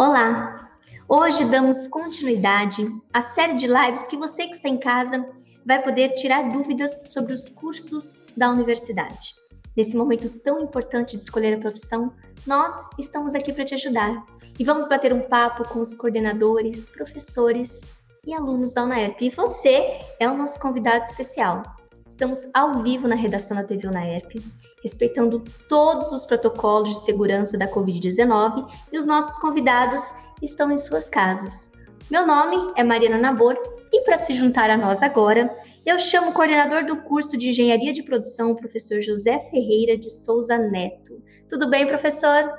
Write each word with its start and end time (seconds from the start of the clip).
Olá! 0.00 0.70
Hoje 1.06 1.44
damos 1.44 1.86
continuidade 1.86 2.88
à 3.12 3.20
série 3.20 3.52
de 3.52 3.66
lives 3.66 4.06
que 4.06 4.16
você 4.16 4.46
que 4.46 4.54
está 4.54 4.66
em 4.66 4.78
casa 4.78 5.28
vai 5.66 5.82
poder 5.82 6.14
tirar 6.14 6.48
dúvidas 6.48 7.12
sobre 7.12 7.34
os 7.34 7.50
cursos 7.50 8.24
da 8.34 8.48
universidade. 8.48 9.34
Nesse 9.76 9.94
momento 9.94 10.30
tão 10.30 10.58
importante 10.58 11.16
de 11.16 11.22
escolher 11.22 11.52
a 11.52 11.60
profissão, 11.60 12.14
nós 12.46 12.88
estamos 12.98 13.34
aqui 13.34 13.52
para 13.52 13.66
te 13.66 13.74
ajudar 13.74 14.24
e 14.58 14.64
vamos 14.64 14.88
bater 14.88 15.12
um 15.12 15.20
papo 15.20 15.68
com 15.68 15.82
os 15.82 15.94
coordenadores, 15.94 16.88
professores 16.88 17.82
e 18.26 18.32
alunos 18.32 18.72
da 18.72 18.84
UNAERP. 18.84 19.20
E 19.20 19.28
você 19.28 20.00
é 20.18 20.26
o 20.26 20.34
nosso 20.34 20.58
convidado 20.60 21.04
especial. 21.04 21.62
Estamos 22.10 22.50
ao 22.52 22.82
vivo 22.82 23.06
na 23.06 23.14
redação 23.14 23.56
da 23.56 23.62
TV 23.62 23.86
UNAERP, 23.86 24.44
respeitando 24.82 25.44
todos 25.68 26.12
os 26.12 26.26
protocolos 26.26 26.88
de 26.88 26.98
segurança 26.98 27.56
da 27.56 27.68
Covid-19 27.68 28.68
e 28.92 28.98
os 28.98 29.06
nossos 29.06 29.38
convidados 29.38 30.02
estão 30.42 30.72
em 30.72 30.76
suas 30.76 31.08
casas. 31.08 31.70
Meu 32.10 32.26
nome 32.26 32.72
é 32.76 32.82
Mariana 32.82 33.16
Nabor 33.16 33.56
e 33.92 34.02
para 34.02 34.18
se 34.18 34.34
juntar 34.34 34.68
a 34.70 34.76
nós 34.76 35.04
agora, 35.04 35.56
eu 35.86 36.00
chamo 36.00 36.30
o 36.30 36.34
coordenador 36.34 36.84
do 36.84 36.96
curso 36.96 37.38
de 37.38 37.50
Engenharia 37.50 37.92
de 37.92 38.02
Produção, 38.02 38.50
o 38.50 38.56
professor 38.56 39.00
José 39.00 39.38
Ferreira 39.48 39.96
de 39.96 40.10
Souza 40.10 40.58
Neto. 40.58 41.22
Tudo 41.48 41.70
bem, 41.70 41.86
professor? 41.86 42.52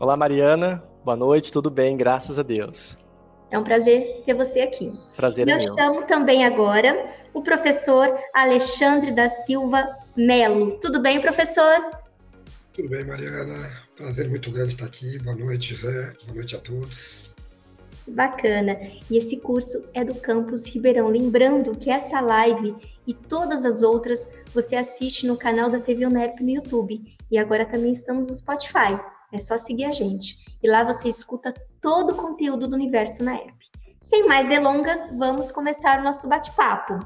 Olá, 0.00 0.16
Mariana. 0.16 0.82
Boa 1.04 1.16
noite, 1.16 1.52
tudo 1.52 1.70
bem, 1.70 1.94
graças 1.94 2.38
a 2.38 2.42
Deus. 2.42 2.96
É 3.50 3.58
um 3.58 3.62
prazer 3.62 4.22
ter 4.26 4.34
você 4.34 4.60
aqui. 4.60 4.92
Prazer 5.14 5.48
é 5.48 5.52
Eu 5.52 5.58
meu. 5.58 5.74
chamo 5.76 6.02
também 6.02 6.44
agora 6.44 7.06
o 7.32 7.42
professor 7.42 8.18
Alexandre 8.34 9.12
da 9.12 9.28
Silva 9.28 9.86
Melo. 10.16 10.78
Tudo 10.80 11.00
bem, 11.00 11.20
professor? 11.20 11.90
Tudo 12.74 12.88
bem, 12.88 13.04
Mariana. 13.04 13.72
Prazer 13.96 14.28
muito 14.28 14.50
grande 14.50 14.72
estar 14.72 14.86
aqui. 14.86 15.18
Boa 15.20 15.36
noite, 15.36 15.74
José. 15.74 16.12
Boa 16.24 16.34
noite 16.34 16.56
a 16.56 16.58
todos. 16.58 17.30
Bacana. 18.08 18.74
E 19.10 19.16
esse 19.16 19.36
curso 19.38 19.82
é 19.94 20.04
do 20.04 20.14
campus 20.16 20.66
Ribeirão. 20.66 21.08
Lembrando 21.08 21.76
que 21.76 21.90
essa 21.90 22.20
live 22.20 22.74
e 23.06 23.14
todas 23.14 23.64
as 23.64 23.82
outras 23.82 24.28
você 24.52 24.76
assiste 24.76 25.26
no 25.26 25.36
canal 25.36 25.70
da 25.70 25.78
TV 25.78 26.04
UNEP 26.06 26.42
no 26.42 26.50
YouTube. 26.50 27.16
E 27.30 27.38
agora 27.38 27.64
também 27.64 27.92
estamos 27.92 28.28
no 28.28 28.34
Spotify. 28.34 28.98
É 29.32 29.38
só 29.38 29.56
seguir 29.56 29.84
a 29.84 29.92
gente. 29.92 30.56
E 30.62 30.68
lá 30.68 30.84
você 30.84 31.08
escuta 31.08 31.54
todo 31.86 32.14
o 32.14 32.16
conteúdo 32.16 32.66
do 32.66 32.74
universo 32.74 33.22
na 33.22 33.36
app. 33.36 33.54
Sem 34.00 34.26
mais 34.26 34.48
delongas, 34.48 35.08
vamos 35.16 35.52
começar 35.52 36.00
o 36.00 36.02
nosso 36.02 36.26
bate-papo. 36.26 36.98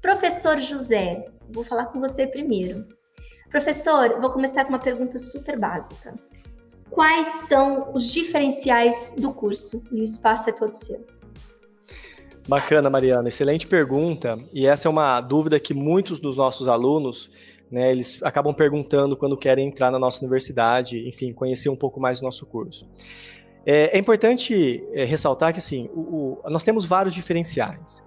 Professor 0.00 0.60
José, 0.60 1.26
vou 1.50 1.64
falar 1.64 1.86
com 1.86 1.98
você 1.98 2.28
primeiro. 2.28 2.86
Professor, 3.50 4.20
vou 4.20 4.30
começar 4.30 4.64
com 4.64 4.68
uma 4.68 4.78
pergunta 4.78 5.18
super 5.18 5.58
básica. 5.58 6.14
Quais 6.90 7.26
são 7.48 7.90
os 7.92 8.12
diferenciais 8.12 9.12
do 9.18 9.32
curso? 9.32 9.82
E 9.90 10.00
o 10.00 10.04
espaço 10.04 10.48
é 10.48 10.52
todo 10.52 10.72
seu. 10.74 11.04
Bacana, 12.46 12.88
Mariana. 12.88 13.28
Excelente 13.28 13.66
pergunta. 13.66 14.38
E 14.52 14.64
essa 14.64 14.86
é 14.86 14.90
uma 14.90 15.20
dúvida 15.20 15.58
que 15.58 15.74
muitos 15.74 16.20
dos 16.20 16.36
nossos 16.36 16.68
alunos, 16.68 17.28
né, 17.68 17.90
eles 17.90 18.22
acabam 18.22 18.54
perguntando 18.54 19.16
quando 19.16 19.36
querem 19.36 19.66
entrar 19.66 19.90
na 19.90 19.98
nossa 19.98 20.20
universidade, 20.20 21.08
enfim, 21.08 21.32
conhecer 21.32 21.68
um 21.68 21.74
pouco 21.76 21.98
mais 21.98 22.20
do 22.20 22.26
nosso 22.26 22.46
curso. 22.46 22.88
É, 23.66 23.96
é 23.96 23.98
importante 23.98 24.80
é, 24.92 25.04
ressaltar 25.04 25.52
que, 25.52 25.58
assim, 25.58 25.90
o, 25.92 26.40
o, 26.44 26.50
nós 26.50 26.62
temos 26.62 26.84
vários 26.84 27.12
diferenciais. 27.12 28.04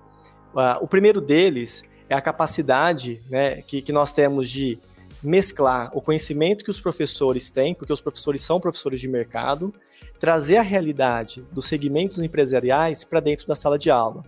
O 0.81 0.88
primeiro 0.88 1.21
deles 1.21 1.83
é 2.09 2.15
a 2.15 2.21
capacidade 2.21 3.19
né, 3.29 3.61
que, 3.61 3.83
que 3.83 3.91
nós 3.91 4.11
temos 4.11 4.49
de 4.49 4.80
mesclar 5.21 5.91
o 5.95 6.02
conhecimento 6.02 6.63
que 6.63 6.71
os 6.71 6.80
professores 6.80 7.52
têm, 7.52 7.75
porque 7.75 7.93
os 7.93 8.02
professores 8.02 8.41
são 8.41 8.59
professores 8.59 8.99
de 8.99 9.07
mercado, 9.07 9.73
trazer 10.19 10.57
a 10.57 10.61
realidade 10.61 11.45
dos 11.52 11.67
segmentos 11.67 12.23
empresariais 12.23 13.03
para 13.03 13.19
dentro 13.19 13.45
da 13.45 13.55
sala 13.55 13.77
de 13.77 13.91
aula. 13.91 14.23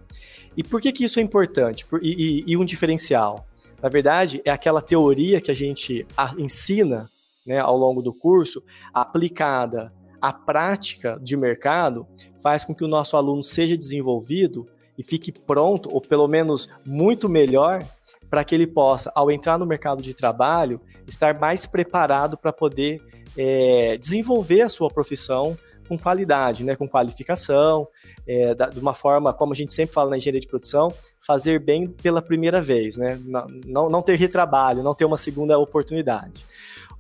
E 0.55 0.63
por 0.63 0.81
que, 0.81 0.91
que 0.91 1.05
isso 1.05 1.19
é 1.19 1.23
importante 1.23 1.85
e, 2.01 2.43
e, 2.45 2.51
e 2.51 2.57
um 2.57 2.65
diferencial? 2.65 3.47
Na 3.81 3.89
verdade, 3.89 4.41
é 4.45 4.51
aquela 4.51 4.81
teoria 4.81 5.41
que 5.41 5.49
a 5.49 5.55
gente 5.55 6.05
ensina 6.37 7.09
né, 7.47 7.57
ao 7.57 7.75
longo 7.75 8.01
do 8.01 8.13
curso, 8.13 8.61
aplicada 8.93 9.91
à 10.21 10.31
prática 10.31 11.19
de 11.21 11.35
mercado, 11.35 12.07
faz 12.41 12.63
com 12.63 12.75
que 12.75 12.83
o 12.83 12.87
nosso 12.87 13.17
aluno 13.17 13.41
seja 13.41 13.75
desenvolvido 13.75 14.67
e 14.97 15.03
fique 15.03 15.31
pronto, 15.31 15.89
ou 15.91 15.99
pelo 15.99 16.27
menos 16.27 16.69
muito 16.85 17.27
melhor, 17.27 17.83
para 18.29 18.43
que 18.43 18.55
ele 18.55 18.67
possa, 18.67 19.11
ao 19.13 19.31
entrar 19.31 19.57
no 19.57 19.65
mercado 19.65 20.01
de 20.01 20.13
trabalho, 20.13 20.79
estar 21.07 21.37
mais 21.39 21.65
preparado 21.65 22.37
para 22.37 22.53
poder 22.53 23.01
é, 23.37 23.97
desenvolver 23.97 24.61
a 24.61 24.69
sua 24.69 24.89
profissão 24.89 25.57
com 25.87 25.97
qualidade, 25.97 26.63
né, 26.63 26.75
com 26.75 26.87
qualificação, 26.87 27.87
é, 28.25 28.55
da, 28.55 28.67
de 28.67 28.79
uma 28.79 28.93
forma, 28.93 29.33
como 29.33 29.51
a 29.51 29.55
gente 29.55 29.73
sempre 29.73 29.93
fala 29.93 30.11
na 30.11 30.17
engenharia 30.17 30.39
de 30.39 30.47
produção, 30.47 30.93
fazer 31.19 31.59
bem 31.59 31.87
pela 31.87 32.21
primeira 32.21 32.61
vez, 32.61 32.95
né, 32.95 33.19
não, 33.65 33.89
não 33.89 34.01
ter 34.01 34.15
retrabalho, 34.15 34.83
não 34.83 34.95
ter 34.95 35.03
uma 35.03 35.17
segunda 35.17 35.57
oportunidade. 35.59 36.45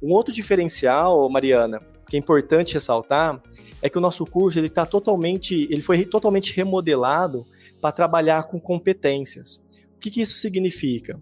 Um 0.01 0.11
outro 0.11 0.33
diferencial, 0.33 1.29
Mariana, 1.29 1.81
que 2.11 2.17
é 2.17 2.19
importante 2.19 2.73
ressaltar, 2.73 3.41
é 3.81 3.89
que 3.89 3.97
o 3.97 4.01
nosso 4.01 4.25
curso 4.25 4.59
ele 4.59 4.67
está 4.67 4.85
totalmente, 4.85 5.65
ele 5.71 5.81
foi 5.81 6.03
totalmente 6.03 6.53
remodelado 6.53 7.45
para 7.79 7.93
trabalhar 7.93 8.43
com 8.49 8.59
competências. 8.59 9.63
O 9.95 9.99
que, 10.01 10.11
que 10.11 10.19
isso 10.19 10.37
significa? 10.39 11.17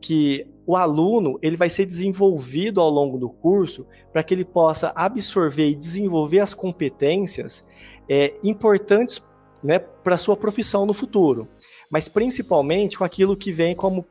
Que 0.00 0.46
o 0.64 0.76
aluno 0.76 1.40
ele 1.42 1.56
vai 1.56 1.68
ser 1.68 1.86
desenvolvido 1.86 2.80
ao 2.80 2.88
longo 2.88 3.18
do 3.18 3.28
curso 3.28 3.84
para 4.12 4.22
que 4.22 4.32
ele 4.32 4.44
possa 4.44 4.92
absorver 4.94 5.70
e 5.70 5.74
desenvolver 5.74 6.38
as 6.38 6.54
competências 6.54 7.66
é, 8.08 8.34
importantes 8.44 9.20
né, 9.60 9.80
para 9.80 10.14
a 10.14 10.18
sua 10.18 10.36
profissão 10.36 10.86
no 10.86 10.94
futuro, 10.94 11.48
mas 11.90 12.08
principalmente 12.08 12.96
com 12.96 13.02
aquilo 13.02 13.36
que 13.36 13.50
vem 13.50 13.74
como 13.74 14.06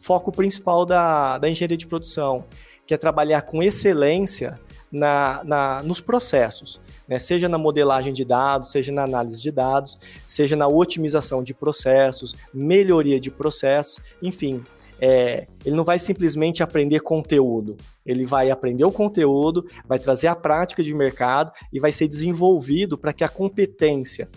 foco 0.00 0.30
principal 0.30 0.86
da, 0.86 1.38
da 1.38 1.50
engenharia 1.50 1.76
de 1.76 1.88
produção, 1.88 2.44
que 2.86 2.94
é 2.94 2.96
trabalhar 2.96 3.42
com 3.42 3.60
excelência 3.60 4.60
na, 4.92 5.42
na, 5.44 5.82
nos 5.82 6.00
processos 6.00 6.80
né? 7.12 7.18
seja 7.18 7.48
na 7.48 7.58
modelagem 7.58 8.12
de 8.12 8.24
dados, 8.24 8.70
seja 8.70 8.90
na 8.90 9.04
análise 9.04 9.40
de 9.40 9.50
dados, 9.50 9.98
seja 10.26 10.56
na 10.56 10.66
otimização 10.66 11.42
de 11.42 11.52
processos, 11.52 12.34
melhoria 12.52 13.20
de 13.20 13.30
processos, 13.30 14.00
enfim. 14.22 14.64
É, 15.04 15.48
ele 15.64 15.74
não 15.74 15.82
vai 15.82 15.98
simplesmente 15.98 16.62
aprender 16.62 17.00
conteúdo, 17.00 17.76
ele 18.06 18.24
vai 18.24 18.52
aprender 18.52 18.84
o 18.84 18.92
conteúdo, 18.92 19.66
vai 19.84 19.98
trazer 19.98 20.28
a 20.28 20.36
prática 20.36 20.80
de 20.80 20.94
mercado 20.94 21.50
e 21.72 21.80
vai 21.80 21.90
ser 21.90 22.06
desenvolvido 22.06 22.96
para 22.96 23.12
que 23.12 23.24
a 23.24 23.28
competência, 23.28 24.30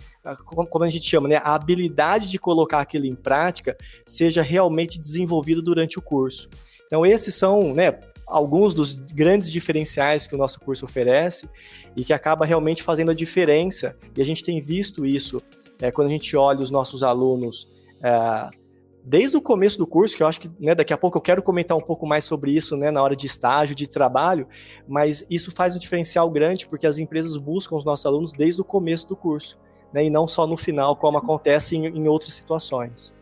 como 0.44 0.82
a 0.82 0.88
gente 0.88 1.08
chama, 1.08 1.28
né, 1.28 1.36
a 1.36 1.54
habilidade 1.54 2.28
de 2.28 2.36
colocar 2.36 2.80
aquilo 2.80 3.06
em 3.06 3.14
prática, 3.14 3.76
seja 4.04 4.42
realmente 4.42 5.00
desenvolvido 5.00 5.62
durante 5.62 6.00
o 6.00 6.02
curso. 6.02 6.50
Então, 6.86 7.06
esses 7.06 7.34
são, 7.36 7.72
né, 7.72 8.00
alguns 8.26 8.74
dos 8.74 8.96
grandes 8.96 9.50
diferenciais 9.50 10.26
que 10.26 10.34
o 10.34 10.38
nosso 10.38 10.60
curso 10.60 10.84
oferece 10.84 11.48
e 11.94 12.04
que 12.04 12.12
acaba 12.12 12.44
realmente 12.44 12.82
fazendo 12.82 13.10
a 13.10 13.14
diferença. 13.14 13.96
E 14.16 14.20
a 14.20 14.24
gente 14.24 14.42
tem 14.42 14.60
visto 14.60 15.06
isso 15.06 15.40
é, 15.80 15.90
quando 15.90 16.08
a 16.08 16.10
gente 16.10 16.36
olha 16.36 16.60
os 16.60 16.70
nossos 16.70 17.02
alunos 17.02 17.68
é, 18.02 18.50
desde 19.08 19.36
o 19.36 19.40
começo 19.40 19.78
do 19.78 19.86
curso, 19.86 20.16
que 20.16 20.22
eu 20.24 20.26
acho 20.26 20.40
que 20.40 20.50
né, 20.58 20.74
daqui 20.74 20.92
a 20.92 20.98
pouco 20.98 21.16
eu 21.16 21.22
quero 21.22 21.40
comentar 21.40 21.76
um 21.76 21.80
pouco 21.80 22.04
mais 22.04 22.24
sobre 22.24 22.50
isso 22.50 22.76
né, 22.76 22.90
na 22.90 23.00
hora 23.00 23.14
de 23.14 23.24
estágio, 23.24 23.76
de 23.76 23.86
trabalho, 23.86 24.48
mas 24.88 25.24
isso 25.30 25.52
faz 25.52 25.76
um 25.76 25.78
diferencial 25.78 26.28
grande 26.28 26.66
porque 26.66 26.88
as 26.88 26.98
empresas 26.98 27.36
buscam 27.36 27.76
os 27.76 27.84
nossos 27.84 28.04
alunos 28.04 28.32
desde 28.32 28.60
o 28.60 28.64
começo 28.64 29.08
do 29.08 29.14
curso, 29.14 29.56
né, 29.92 30.04
e 30.04 30.10
não 30.10 30.26
só 30.26 30.44
no 30.44 30.56
final, 30.56 30.96
como 30.96 31.18
acontece 31.18 31.76
em, 31.76 31.86
em 31.86 32.08
outras 32.08 32.34
situações. 32.34 33.14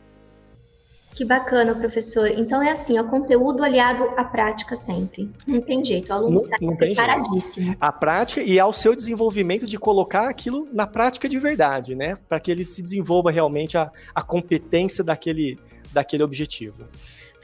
Que 1.14 1.24
bacana, 1.24 1.74
professor. 1.76 2.28
Então 2.28 2.60
é 2.60 2.72
assim, 2.72 2.98
o 2.98 3.04
conteúdo 3.04 3.62
aliado 3.62 4.02
à 4.16 4.24
prática 4.24 4.74
sempre. 4.74 5.30
Não 5.46 5.60
tem 5.60 5.84
jeito, 5.84 6.10
o 6.10 6.12
aluno 6.12 6.30
não, 6.32 6.38
sai 6.38 6.58
não 6.60 6.76
preparadíssimo. 6.76 7.66
Jeito. 7.66 7.78
A 7.80 7.92
prática 7.92 8.42
e 8.42 8.58
ao 8.58 8.72
seu 8.72 8.96
desenvolvimento 8.96 9.64
de 9.64 9.78
colocar 9.78 10.28
aquilo 10.28 10.66
na 10.72 10.88
prática 10.88 11.28
de 11.28 11.38
verdade, 11.38 11.94
né? 11.94 12.16
Para 12.28 12.40
que 12.40 12.50
ele 12.50 12.64
se 12.64 12.82
desenvolva 12.82 13.30
realmente 13.30 13.78
a, 13.78 13.92
a 14.12 14.22
competência 14.22 15.04
daquele, 15.04 15.56
daquele 15.92 16.24
objetivo. 16.24 16.84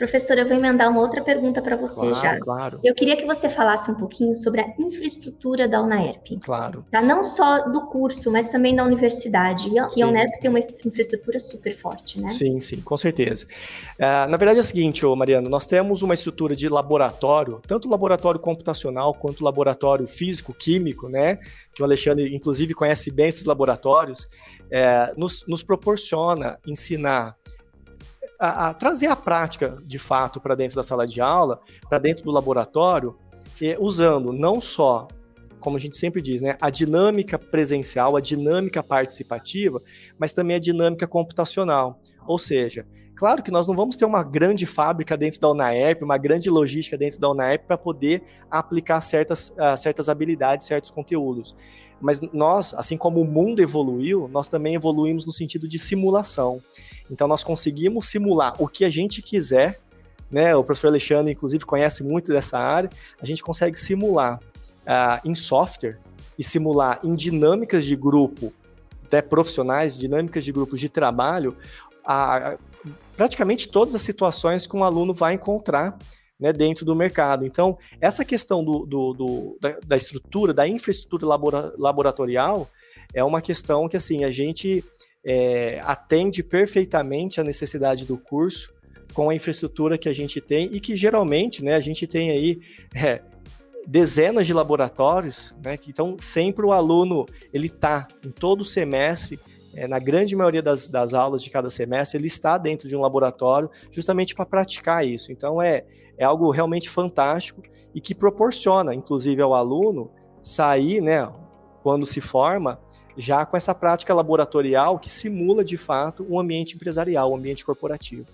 Professor, 0.00 0.38
eu 0.38 0.48
vou 0.48 0.56
emendar 0.56 0.88
uma 0.88 1.02
outra 1.02 1.22
pergunta 1.22 1.60
para 1.60 1.76
você 1.76 2.00
claro, 2.00 2.14
já. 2.14 2.40
Claro. 2.40 2.80
Eu 2.82 2.94
queria 2.94 3.18
que 3.18 3.26
você 3.26 3.50
falasse 3.50 3.90
um 3.90 3.96
pouquinho 3.96 4.34
sobre 4.34 4.62
a 4.62 4.74
infraestrutura 4.78 5.68
da 5.68 5.82
UNAERP. 5.82 6.38
Claro. 6.42 6.86
Tá? 6.90 7.02
Não 7.02 7.22
só 7.22 7.68
do 7.68 7.82
curso, 7.82 8.32
mas 8.32 8.48
também 8.48 8.74
da 8.74 8.82
universidade. 8.82 9.68
E 9.68 9.78
a, 9.78 9.84
a 9.84 10.08
UNAERP 10.08 10.40
tem 10.40 10.48
uma 10.48 10.58
infraestrutura 10.58 11.38
super 11.38 11.76
forte, 11.76 12.18
né? 12.18 12.30
Sim, 12.30 12.58
sim, 12.60 12.80
com 12.80 12.96
certeza. 12.96 13.44
Uh, 13.98 14.26
na 14.30 14.38
verdade 14.38 14.56
é 14.56 14.62
o 14.62 14.64
seguinte, 14.64 15.04
ô 15.04 15.14
Mariano, 15.14 15.50
nós 15.50 15.66
temos 15.66 16.00
uma 16.00 16.14
estrutura 16.14 16.56
de 16.56 16.66
laboratório, 16.66 17.60
tanto 17.66 17.86
laboratório 17.86 18.40
computacional 18.40 19.12
quanto 19.12 19.44
laboratório 19.44 20.08
físico-químico, 20.08 21.10
né? 21.10 21.38
Que 21.74 21.82
o 21.82 21.84
Alexandre, 21.84 22.34
inclusive, 22.34 22.72
conhece 22.72 23.10
bem 23.10 23.28
esses 23.28 23.44
laboratórios, 23.44 24.26
é, 24.70 25.12
nos, 25.14 25.44
nos 25.46 25.62
proporciona 25.62 26.58
ensinar 26.66 27.36
a, 28.40 28.68
a 28.68 28.74
trazer 28.74 29.08
a 29.08 29.16
prática 29.16 29.78
de 29.84 29.98
fato 29.98 30.40
para 30.40 30.54
dentro 30.54 30.74
da 30.76 30.82
sala 30.82 31.06
de 31.06 31.20
aula, 31.20 31.60
para 31.88 31.98
dentro 31.98 32.24
do 32.24 32.30
laboratório, 32.30 33.16
usando 33.78 34.32
não 34.32 34.60
só 34.60 35.06
como 35.60 35.76
a 35.76 35.80
gente 35.80 35.96
sempre 35.96 36.22
diz, 36.22 36.40
né, 36.40 36.56
a 36.60 36.70
dinâmica 36.70 37.38
presencial, 37.38 38.16
a 38.16 38.20
dinâmica 38.20 38.82
participativa, 38.82 39.80
mas 40.18 40.32
também 40.32 40.56
a 40.56 40.58
dinâmica 40.58 41.06
computacional. 41.06 42.00
Ou 42.26 42.38
seja, 42.38 42.86
claro 43.14 43.42
que 43.42 43.50
nós 43.50 43.66
não 43.66 43.76
vamos 43.76 43.94
ter 43.94 44.06
uma 44.06 44.22
grande 44.22 44.64
fábrica 44.64 45.16
dentro 45.16 45.38
da 45.38 45.50
UNAERP, 45.50 46.02
uma 46.02 46.16
grande 46.16 46.48
logística 46.48 46.96
dentro 46.96 47.20
da 47.20 47.30
UNAERP 47.30 47.66
para 47.66 47.76
poder 47.76 48.22
aplicar 48.50 49.00
certas, 49.02 49.50
uh, 49.50 49.76
certas 49.76 50.08
habilidades, 50.08 50.66
certos 50.66 50.90
conteúdos. 50.90 51.54
Mas 52.00 52.20
nós, 52.32 52.72
assim 52.72 52.96
como 52.96 53.20
o 53.20 53.26
mundo 53.26 53.60
evoluiu, 53.60 54.26
nós 54.28 54.48
também 54.48 54.74
evoluímos 54.74 55.26
no 55.26 55.32
sentido 55.32 55.68
de 55.68 55.78
simulação. 55.78 56.62
Então 57.10 57.26
nós 57.26 57.42
conseguimos 57.42 58.08
simular 58.08 58.54
o 58.58 58.68
que 58.68 58.84
a 58.84 58.90
gente 58.90 59.20
quiser, 59.20 59.80
né? 60.30 60.54
O 60.54 60.62
professor 60.62 60.88
Alexandre, 60.88 61.32
inclusive, 61.32 61.64
conhece 61.64 62.04
muito 62.04 62.32
dessa 62.32 62.58
área. 62.58 62.88
A 63.20 63.26
gente 63.26 63.42
consegue 63.42 63.76
simular 63.76 64.38
uh, 64.82 65.28
em 65.28 65.34
software 65.34 65.98
e 66.38 66.44
simular 66.44 67.00
em 67.02 67.14
dinâmicas 67.14 67.84
de 67.84 67.96
grupo, 67.96 68.52
até 69.04 69.20
profissionais, 69.20 69.98
dinâmicas 69.98 70.44
de 70.44 70.52
grupos 70.52 70.78
de 70.78 70.88
trabalho, 70.88 71.56
a, 72.04 72.56
praticamente 73.16 73.68
todas 73.68 73.94
as 73.94 74.02
situações 74.02 74.66
que 74.66 74.76
um 74.76 74.84
aluno 74.84 75.12
vai 75.12 75.34
encontrar 75.34 75.98
né, 76.38 76.52
dentro 76.52 76.86
do 76.86 76.96
mercado. 76.96 77.44
Então, 77.44 77.76
essa 78.00 78.24
questão 78.24 78.64
do, 78.64 78.86
do, 78.86 79.12
do 79.12 79.58
da, 79.60 79.76
da, 79.86 79.96
estrutura, 79.96 80.54
da 80.54 80.66
infraestrutura 80.66 81.26
labora, 81.26 81.74
laboratorial, 81.76 82.70
é 83.12 83.22
uma 83.22 83.42
questão 83.42 83.88
que 83.88 83.96
assim 83.96 84.24
a 84.24 84.30
gente 84.30 84.84
é, 85.24 85.80
atende 85.84 86.42
perfeitamente 86.42 87.40
a 87.40 87.44
necessidade 87.44 88.06
do 88.06 88.16
curso 88.16 88.72
com 89.12 89.28
a 89.28 89.34
infraestrutura 89.34 89.98
que 89.98 90.08
a 90.08 90.12
gente 90.12 90.40
tem 90.40 90.68
e 90.72 90.80
que 90.80 90.94
geralmente 90.94 91.64
né, 91.64 91.74
a 91.74 91.80
gente 91.80 92.06
tem 92.06 92.30
aí 92.30 92.60
é, 92.94 93.20
dezenas 93.86 94.46
de 94.46 94.52
laboratórios, 94.52 95.54
né, 95.62 95.76
que 95.76 95.90
então 95.90 96.16
sempre 96.18 96.64
o 96.64 96.72
aluno 96.72 97.26
ele 97.52 97.66
está 97.66 98.06
em 98.24 98.30
todo 98.30 98.64
semestre 98.64 99.38
é, 99.74 99.86
na 99.86 99.98
grande 99.98 100.34
maioria 100.34 100.62
das, 100.62 100.88
das 100.88 101.14
aulas 101.14 101.42
de 101.42 101.50
cada 101.50 101.70
semestre, 101.70 102.18
ele 102.18 102.26
está 102.26 102.58
dentro 102.58 102.88
de 102.88 102.96
um 102.96 103.00
laboratório 103.00 103.70
justamente 103.90 104.34
para 104.34 104.44
praticar 104.44 105.06
isso. 105.06 105.30
Então, 105.30 105.62
é, 105.62 105.84
é 106.18 106.24
algo 106.24 106.50
realmente 106.50 106.90
fantástico 106.90 107.62
e 107.94 108.00
que 108.00 108.14
proporciona, 108.14 108.94
inclusive, 108.94 109.40
ao 109.40 109.54
aluno 109.54 110.10
sair, 110.42 111.00
né, 111.00 111.30
quando 111.82 112.04
se 112.04 112.20
forma, 112.20 112.80
já 113.16 113.44
com 113.44 113.56
essa 113.56 113.74
prática 113.74 114.14
laboratorial 114.14 114.98
que 114.98 115.10
simula, 115.10 115.64
de 115.64 115.76
fato, 115.76 116.26
um 116.28 116.38
ambiente 116.38 116.76
empresarial, 116.76 117.32
um 117.32 117.36
ambiente 117.36 117.64
corporativo. 117.64 118.26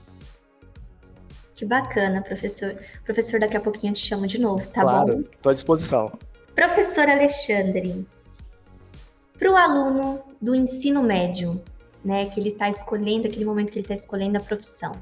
Que 1.54 1.64
bacana, 1.64 2.22
professor. 2.22 2.78
Professor, 3.04 3.40
daqui 3.40 3.56
a 3.56 3.60
pouquinho 3.60 3.92
eu 3.92 3.94
te 3.94 4.06
chamo 4.06 4.26
de 4.26 4.38
novo, 4.38 4.66
tá 4.68 4.82
claro, 4.82 5.14
bom? 5.14 5.20
Estou 5.20 5.50
à 5.50 5.52
disposição. 5.54 6.18
Professor 6.54 7.08
Alexandre, 7.08 8.06
para 9.38 9.50
o 9.50 9.56
aluno 9.56 10.22
do 10.40 10.54
ensino 10.54 11.02
médio, 11.02 11.62
né, 12.04 12.26
que 12.26 12.38
ele 12.38 12.50
está 12.50 12.68
escolhendo, 12.68 13.26
aquele 13.26 13.44
momento 13.44 13.72
que 13.72 13.78
ele 13.78 13.84
está 13.84 13.94
escolhendo 13.94 14.36
a 14.36 14.40
profissão, 14.40 14.92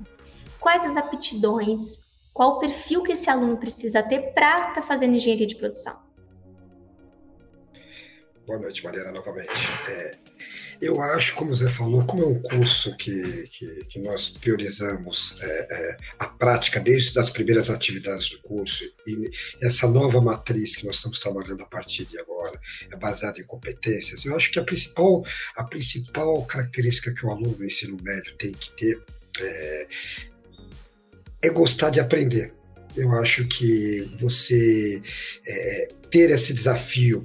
quais 0.60 0.84
as 0.84 0.96
aptidões, 0.96 2.00
qual 2.32 2.56
o 2.56 2.58
perfil 2.58 3.02
que 3.02 3.12
esse 3.12 3.28
aluno 3.28 3.56
precisa 3.56 4.02
ter 4.02 4.32
para 4.32 4.68
estar 4.68 4.80
tá 4.80 4.82
fazendo 4.82 5.14
engenharia 5.14 5.46
de 5.46 5.56
produção? 5.56 6.03
Boa 8.46 8.58
noite, 8.58 8.84
Mariana, 8.84 9.10
novamente. 9.10 9.48
É, 9.88 10.18
eu 10.78 11.00
acho, 11.00 11.34
como 11.34 11.50
o 11.50 11.54
Zé 11.54 11.70
falou, 11.70 12.04
como 12.04 12.24
é 12.24 12.26
um 12.26 12.42
curso 12.42 12.94
que, 12.98 13.48
que, 13.48 13.84
que 13.86 13.98
nós 14.00 14.28
priorizamos 14.28 15.38
é, 15.40 15.46
é, 15.70 15.96
a 16.18 16.26
prática 16.26 16.78
desde 16.78 17.18
as 17.18 17.30
primeiras 17.30 17.70
atividades 17.70 18.28
do 18.28 18.38
curso, 18.42 18.84
e 19.06 19.30
essa 19.62 19.88
nova 19.88 20.20
matriz 20.20 20.76
que 20.76 20.84
nós 20.84 20.96
estamos 20.96 21.18
trabalhando 21.18 21.62
a 21.62 21.66
partir 21.66 22.04
de 22.04 22.18
agora 22.18 22.60
é 22.92 22.96
baseada 22.96 23.40
em 23.40 23.44
competências, 23.44 24.26
eu 24.26 24.36
acho 24.36 24.52
que 24.52 24.58
a 24.58 24.64
principal, 24.64 25.24
a 25.56 25.64
principal 25.64 26.44
característica 26.44 27.14
que 27.14 27.24
o 27.24 27.30
aluno 27.30 27.54
do 27.54 27.64
ensino 27.64 27.96
médio 28.02 28.36
tem 28.36 28.52
que 28.52 28.70
ter 28.76 29.02
é, 29.40 29.88
é 31.44 31.48
gostar 31.48 31.88
de 31.88 31.98
aprender. 31.98 32.52
Eu 32.94 33.10
acho 33.12 33.48
que 33.48 34.14
você 34.20 35.02
é, 35.46 35.88
ter 36.10 36.30
esse 36.30 36.52
desafio, 36.52 37.24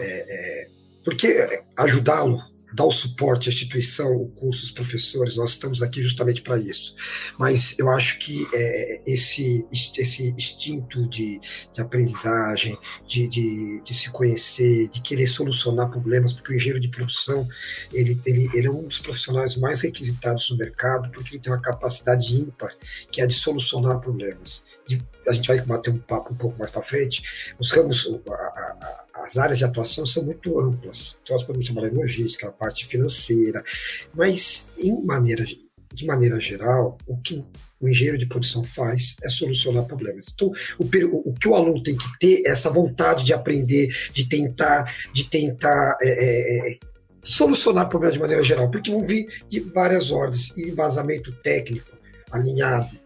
é, 0.00 0.04
é, 0.04 0.68
porque 1.04 1.62
ajudá-lo 1.76 2.42
dar 2.74 2.86
o 2.86 2.90
suporte 2.90 3.48
à 3.48 3.52
instituição, 3.52 4.16
o 4.16 4.28
curso, 4.30 4.64
os 4.64 4.70
professores, 4.72 5.36
nós 5.36 5.50
estamos 5.50 5.80
aqui 5.80 6.02
justamente 6.02 6.42
para 6.42 6.58
isso. 6.58 6.96
Mas 7.38 7.78
eu 7.78 7.88
acho 7.88 8.18
que 8.18 8.46
é, 8.52 9.02
esse, 9.06 9.64
esse 9.70 10.28
instinto 10.30 11.08
de, 11.08 11.40
de 11.72 11.80
aprendizagem, 11.80 12.76
de, 13.06 13.28
de, 13.28 13.80
de, 13.80 13.94
se 13.94 14.10
conhecer, 14.10 14.88
de 14.88 15.00
querer 15.00 15.28
solucionar 15.28 15.88
problemas, 15.88 16.32
porque 16.32 16.52
o 16.52 16.56
engenheiro 16.56 16.80
de 16.80 16.88
produção 16.88 17.46
ele, 17.92 18.20
ele, 18.26 18.50
ele 18.52 18.66
é 18.66 18.70
um 18.70 18.88
dos 18.88 18.98
profissionais 18.98 19.56
mais 19.56 19.80
requisitados 19.80 20.50
no 20.50 20.56
mercado, 20.56 21.10
porque 21.12 21.36
ele 21.36 21.42
tem 21.42 21.52
uma 21.52 21.62
capacidade 21.62 22.34
ímpar, 22.34 22.74
que 23.12 23.20
é 23.20 23.26
de 23.26 23.34
solucionar 23.34 24.00
problemas 24.00 24.64
de, 24.86 25.02
a 25.26 25.32
gente 25.32 25.48
vai 25.48 25.60
bater 25.60 25.92
um 25.92 25.98
papo 25.98 26.32
um 26.32 26.36
pouco 26.36 26.58
mais 26.58 26.70
para 26.70 26.82
frente, 26.82 27.54
os 27.58 27.70
ramos, 27.70 28.06
a, 28.28 28.32
a, 28.32 29.04
as 29.24 29.36
áreas 29.36 29.58
de 29.58 29.64
atuação 29.64 30.04
são 30.04 30.24
muito 30.24 30.58
amplas. 30.60 31.18
Então, 31.22 31.36
nós 31.36 31.44
podemos 31.44 31.66
trabalhar 31.66 31.92
em 31.92 31.96
logística, 31.96 32.48
a 32.48 32.52
parte 32.52 32.86
financeira, 32.86 33.62
mas 34.12 34.68
em 34.78 35.02
maneira, 35.04 35.44
de 35.92 36.06
maneira 36.06 36.38
geral, 36.40 36.98
o 37.06 37.16
que 37.18 37.44
o 37.80 37.88
engenheiro 37.88 38.18
de 38.18 38.26
produção 38.26 38.64
faz 38.64 39.16
é 39.22 39.28
solucionar 39.28 39.84
problemas. 39.84 40.26
Então, 40.32 40.50
o, 40.78 40.84
o, 40.84 41.34
que 41.34 41.48
o 41.48 41.54
aluno 41.54 41.82
tem 41.82 41.96
que 41.96 42.18
ter 42.18 42.42
é 42.46 42.50
essa 42.50 42.70
vontade 42.70 43.24
de 43.24 43.34
aprender, 43.34 43.94
de 44.12 44.26
tentar, 44.26 44.94
de 45.12 45.24
tentar 45.24 45.98
é, 46.00 46.08
é, 46.08 46.72
é 46.72 46.78
solucionar 47.22 47.88
problemas 47.88 48.14
de 48.14 48.20
maneira 48.20 48.42
geral, 48.42 48.70
porque 48.70 48.90
vão 48.90 49.02
vir 49.02 49.26
de 49.48 49.60
várias 49.60 50.10
ordens, 50.10 50.56
embasamento 50.56 51.32
técnico 51.42 51.94
alinhado, 52.30 52.98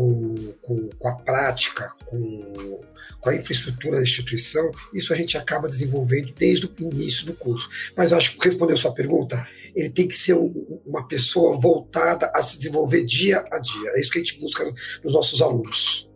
com, 0.00 0.54
com, 0.62 0.88
com 0.98 1.08
a 1.08 1.14
prática, 1.14 1.92
com, 2.06 2.80
com, 3.20 3.30
a 3.30 3.34
infraestrutura 3.34 3.98
da 3.98 4.02
instituição, 4.02 4.70
isso 4.94 5.12
a 5.12 5.16
gente 5.16 5.36
acaba 5.36 5.68
desenvolvendo 5.68 6.32
desde 6.32 6.66
o 6.66 6.72
início 6.90 7.26
do 7.26 7.34
curso. 7.34 7.68
Mas 7.94 8.10
acho 8.10 8.38
que 8.38 8.48
respondendo 8.48 8.78
a 8.78 8.80
sua 8.80 8.92
pergunta, 8.92 9.46
ele 9.74 9.90
tem 9.90 10.08
que 10.08 10.16
ser 10.16 10.34
um, 10.34 10.80
uma 10.86 11.06
pessoa 11.06 11.60
voltada 11.60 12.32
a 12.34 12.42
se 12.42 12.56
desenvolver 12.56 13.04
dia 13.04 13.44
a 13.52 13.58
dia. 13.58 13.90
É 13.90 14.00
isso 14.00 14.10
que 14.10 14.18
a 14.18 14.24
gente 14.24 14.40
busca 14.40 14.64
nos 15.04 15.12
nossos 15.12 15.42
alunos. 15.42 16.10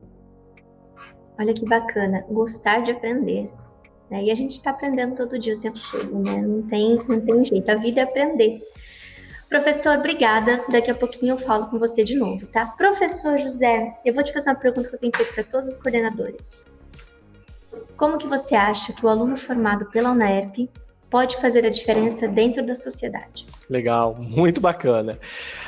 Olha 1.38 1.52
que 1.52 1.64
bacana, 1.66 2.25
gostar 2.31 2.81
de 2.81 2.92
aprender. 2.92 3.52
Né? 4.10 4.25
E 4.25 4.31
a 4.31 4.34
gente 4.34 4.52
está 4.52 4.70
aprendendo 4.70 5.14
todo 5.14 5.38
dia, 5.38 5.56
o 5.56 5.60
tempo 5.60 5.78
todo, 5.90 6.20
né? 6.20 6.40
Não 6.40 6.62
tem, 6.62 6.96
não 7.06 7.20
tem 7.20 7.44
jeito, 7.44 7.69
a 7.69 7.75
vida 7.75 8.00
é 8.00 8.04
aprender. 8.04 8.58
Professor, 9.55 9.99
obrigada. 9.99 10.65
Daqui 10.69 10.91
a 10.91 10.94
pouquinho 10.96 11.34
eu 11.34 11.39
falo 11.39 11.69
com 11.69 11.79
você 11.79 12.03
de 12.03 12.17
novo, 12.17 12.44
tá? 12.49 12.67
Professor 12.67 13.39
José, 13.39 13.96
eu 14.05 14.13
vou 14.13 14.25
te 14.25 14.32
fazer 14.32 14.51
uma 14.51 14.56
pergunta 14.56 14.89
que 14.89 14.96
eu 14.96 14.99
tenho 14.99 15.13
feito 15.17 15.32
para 15.32 15.44
todos 15.44 15.70
os 15.70 15.77
coordenadores. 15.77 16.65
Como 17.96 18.19
que 18.19 18.27
você 18.27 18.56
acha 18.56 18.93
que 18.93 19.06
o 19.06 19.08
aluno 19.08 19.37
formado 19.37 19.89
pela 19.93 20.11
UNAERP 20.11 20.69
pode 21.08 21.37
fazer 21.37 21.65
a 21.65 21.70
diferença 21.70 22.27
dentro 22.27 22.67
da 22.67 22.75
sociedade? 22.75 23.46
Legal, 23.70 24.17
muito 24.19 24.61
bacana. 24.61 25.20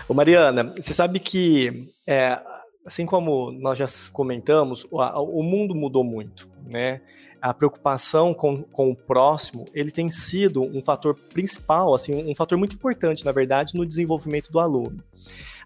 Ô 0.09 0.15
Mariana, 0.15 0.65
você 0.65 0.93
sabe 0.93 1.21
que, 1.21 1.95
é, 2.05 2.41
assim 2.85 3.07
como 3.07 3.53
nós 3.53 3.79
já 3.79 3.87
comentamos, 4.13 4.85
o, 4.91 4.99
o 4.99 5.45
mundo 5.45 5.77
mudou 5.77 6.03
muito, 6.03 6.51
né? 6.67 7.03
A 7.41 7.55
preocupação 7.55 8.35
com, 8.35 8.63
com 8.63 8.91
o 8.91 8.97
próximo, 8.97 9.65
ele 9.75 9.91
tem 9.91 10.11
sido 10.11 10.63
um 10.63 10.83
fator 10.83 11.17
principal, 11.33 11.95
assim, 11.95 12.15
um 12.29 12.35
fator 12.35 12.59
muito 12.59 12.75
importante, 12.75 13.25
na 13.25 13.33
verdade, 13.33 13.75
no 13.75 13.87
desenvolvimento 13.87 14.51
do 14.51 14.59
aluno. 14.59 15.03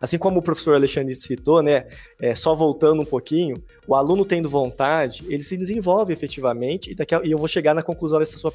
Assim 0.00 0.16
como 0.16 0.38
o 0.38 0.42
professor 0.42 0.74
Alexandre 0.74 1.14
citou, 1.14 1.62
né, 1.62 1.86
é, 2.20 2.34
só 2.34 2.54
voltando 2.54 3.02
um 3.02 3.04
pouquinho, 3.04 3.62
o 3.86 3.94
aluno 3.94 4.24
tendo 4.24 4.48
vontade, 4.48 5.24
ele 5.28 5.42
se 5.42 5.56
desenvolve 5.56 6.12
efetivamente, 6.12 6.92
e, 6.92 6.94
daqui 6.94 7.14
a, 7.14 7.20
e 7.22 7.30
eu 7.30 7.38
vou 7.38 7.48
chegar 7.48 7.74
na 7.74 7.82
conclusão 7.82 8.18
dessa 8.18 8.38
sua 8.38 8.52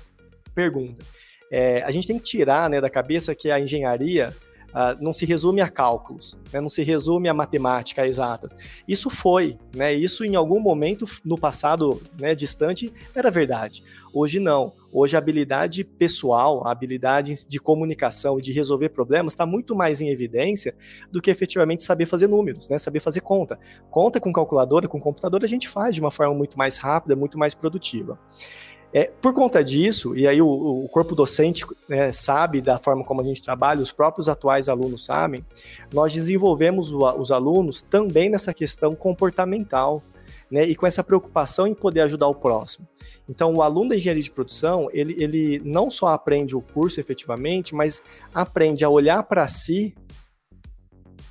pergunta. 0.55 1.05
É, 1.51 1.84
a 1.84 1.91
gente 1.91 2.07
tem 2.07 2.17
que 2.17 2.25
tirar 2.25 2.69
né, 2.69 2.81
da 2.81 2.89
cabeça 2.89 3.36
que 3.36 3.51
a 3.51 3.60
engenharia 3.60 4.36
Uh, 4.75 5.01
não 5.01 5.13
se 5.13 5.25
resume 5.25 5.62
a 5.62 5.70
cálculos, 5.70 6.38
né? 6.51 6.60
não 6.60 6.67
se 6.67 6.84
resume 6.84 7.29
a 7.29 7.34
matemática 7.34 8.05
exata. 8.05 8.50
Isso 8.86 9.10
foi, 9.10 9.58
né? 9.74 9.94
isso 9.94 10.25
em 10.25 10.36
algum 10.36 10.60
momento 10.60 11.05
no 11.24 11.38
passado 11.38 12.01
né, 12.20 12.36
distante 12.36 12.91
era 13.15 13.32
verdade. 13.32 13.82
Hoje 14.13 14.38
não. 14.38 14.74
Hoje 14.91 15.15
a 15.15 15.20
habilidade 15.20 15.86
pessoal, 15.86 16.67
a 16.67 16.72
habilidade 16.72 17.48
de 17.48 17.58
comunicação 17.58 18.38
de 18.38 18.51
resolver 18.51 18.89
problemas 18.89 19.32
está 19.32 19.46
muito 19.46 19.74
mais 19.74 20.01
em 20.01 20.10
evidência 20.10 20.75
do 21.10 21.22
que 21.22 21.32
efetivamente 21.32 21.82
saber 21.82 22.05
fazer 22.05 22.27
números, 22.27 22.67
né? 22.67 22.77
saber 22.77 23.00
fazer 23.00 23.22
conta. 23.22 23.58
Conta 23.89 24.20
com 24.20 24.34
calculadora, 24.34 24.89
com 24.89 25.00
computador, 25.00 25.41
a 25.41 25.48
gente 25.48 25.70
faz 25.70 25.96
de 25.96 26.01
uma 26.01 26.12
forma 26.12 26.34
muito 26.34 26.58
mais 26.58 26.75
rápida, 26.75 27.15
muito 27.15 27.38
mais 27.39 27.53
produtiva. 27.53 28.20
É, 28.97 29.11
por 29.21 29.33
conta 29.33 29.61
disso, 29.61 30.15
e 30.15 30.25
aí 30.25 30.41
o, 30.41 30.47
o 30.47 30.87
corpo 30.87 31.13
docente 31.13 31.65
né, 31.89 32.13
sabe 32.13 32.61
da 32.61 32.79
forma 32.79 33.03
como 33.03 33.19
a 33.19 33.25
gente 33.25 33.43
trabalha, 33.43 33.81
os 33.81 33.91
próprios 33.91 34.29
atuais 34.29 34.69
alunos 34.69 35.03
sabem, 35.03 35.45
nós 35.93 36.13
desenvolvemos 36.13 36.93
o, 36.93 36.99
os 37.19 37.29
alunos 37.29 37.81
também 37.81 38.29
nessa 38.29 38.53
questão 38.53 38.95
comportamental, 38.95 40.01
né, 40.49 40.63
e 40.63 40.77
com 40.77 40.87
essa 40.87 41.03
preocupação 41.03 41.67
em 41.67 41.73
poder 41.73 41.99
ajudar 42.03 42.27
o 42.29 42.35
próximo. 42.35 42.87
Então, 43.27 43.53
o 43.55 43.61
aluno 43.61 43.89
da 43.89 43.97
engenharia 43.97 44.23
de 44.23 44.31
produção, 44.31 44.87
ele, 44.93 45.21
ele 45.21 45.61
não 45.65 45.91
só 45.91 46.07
aprende 46.07 46.55
o 46.55 46.61
curso 46.61 46.97
efetivamente, 46.97 47.75
mas 47.75 48.01
aprende 48.33 48.85
a 48.85 48.89
olhar 48.89 49.23
para 49.23 49.45
si 49.49 49.93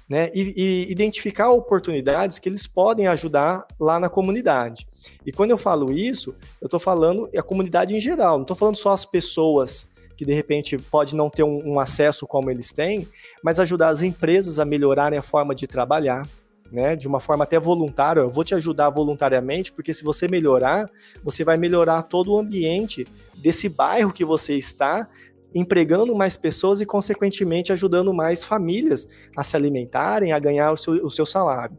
né, 0.08 0.30
e, 0.34 0.54
e, 0.56 0.92
identificar 0.92 1.50
oportunidades 1.50 2.38
que 2.38 2.49
eles 2.49 2.66
podem 2.66 3.06
ajudar 3.06 3.66
lá 3.80 3.99
na 3.99 4.08
comunidade. 4.08 4.87
E 5.25 5.32
quando 5.32 5.50
eu 5.50 5.58
falo 5.58 5.92
isso, 5.92 6.34
eu 6.61 6.66
estou 6.66 6.80
falando 6.80 7.28
a 7.37 7.42
comunidade 7.42 7.94
em 7.94 8.00
geral, 8.00 8.37
não 8.37 8.42
estou 8.42 8.56
falando 8.56 8.76
só 8.76 8.90
as 8.90 9.04
pessoas 9.04 9.88
que 10.16 10.25
de 10.25 10.32
repente 10.32 10.78
pode 10.78 11.16
não 11.16 11.28
ter 11.28 11.42
um, 11.42 11.73
um, 11.73 11.80
acesso 11.80 12.26
como 12.26 12.50
eles 12.50 12.73
têm, 12.73 13.08
mas 13.42 13.58
ajudar 13.58 13.88
as 13.88 14.02
empresas 14.02 14.58
a 14.58 14.64
melhorarem 14.64 15.18
a 15.18 15.23
forma 15.23 15.54
de 15.54 15.66
trabalhar, 15.66 16.28
né, 16.70 16.94
de 16.96 17.08
uma 17.08 17.20
forma 17.20 17.44
até 17.44 17.58
voluntária. 17.58 18.20
Eu 18.20 18.30
vou 18.30 18.44
te 18.44 18.54
ajudar 18.54 18.90
voluntariamente, 18.90 19.73
porque 19.73 19.92
se 19.92 20.04
você 20.04 20.28
melhorar, 20.28 20.88
você 21.23 21.42
vai 21.42 21.56
melhorar 21.56 22.02
todo 22.02 22.32
o 22.32 22.38
ambiente 22.38 23.06
desse 23.37 23.68
bairro 23.68 24.12
que 24.12 24.25
você 24.25 24.56
está, 24.56 25.08
empregando 25.54 26.14
mais 26.14 26.37
pessoas 26.37 26.80
e, 26.80 26.87
consequentemente, 26.87 27.73
ajudando 27.73 28.12
mais 28.12 28.42
famílias 28.42 29.06
a 29.37 29.44
se 29.44 29.56
alimentarem, 29.56 30.32
a 30.32 30.38
ganhar 30.38 30.73
o 30.73 30.76
seu, 30.76 30.94
o 31.04 31.11
seu 31.11 31.25
salário. 31.25 31.76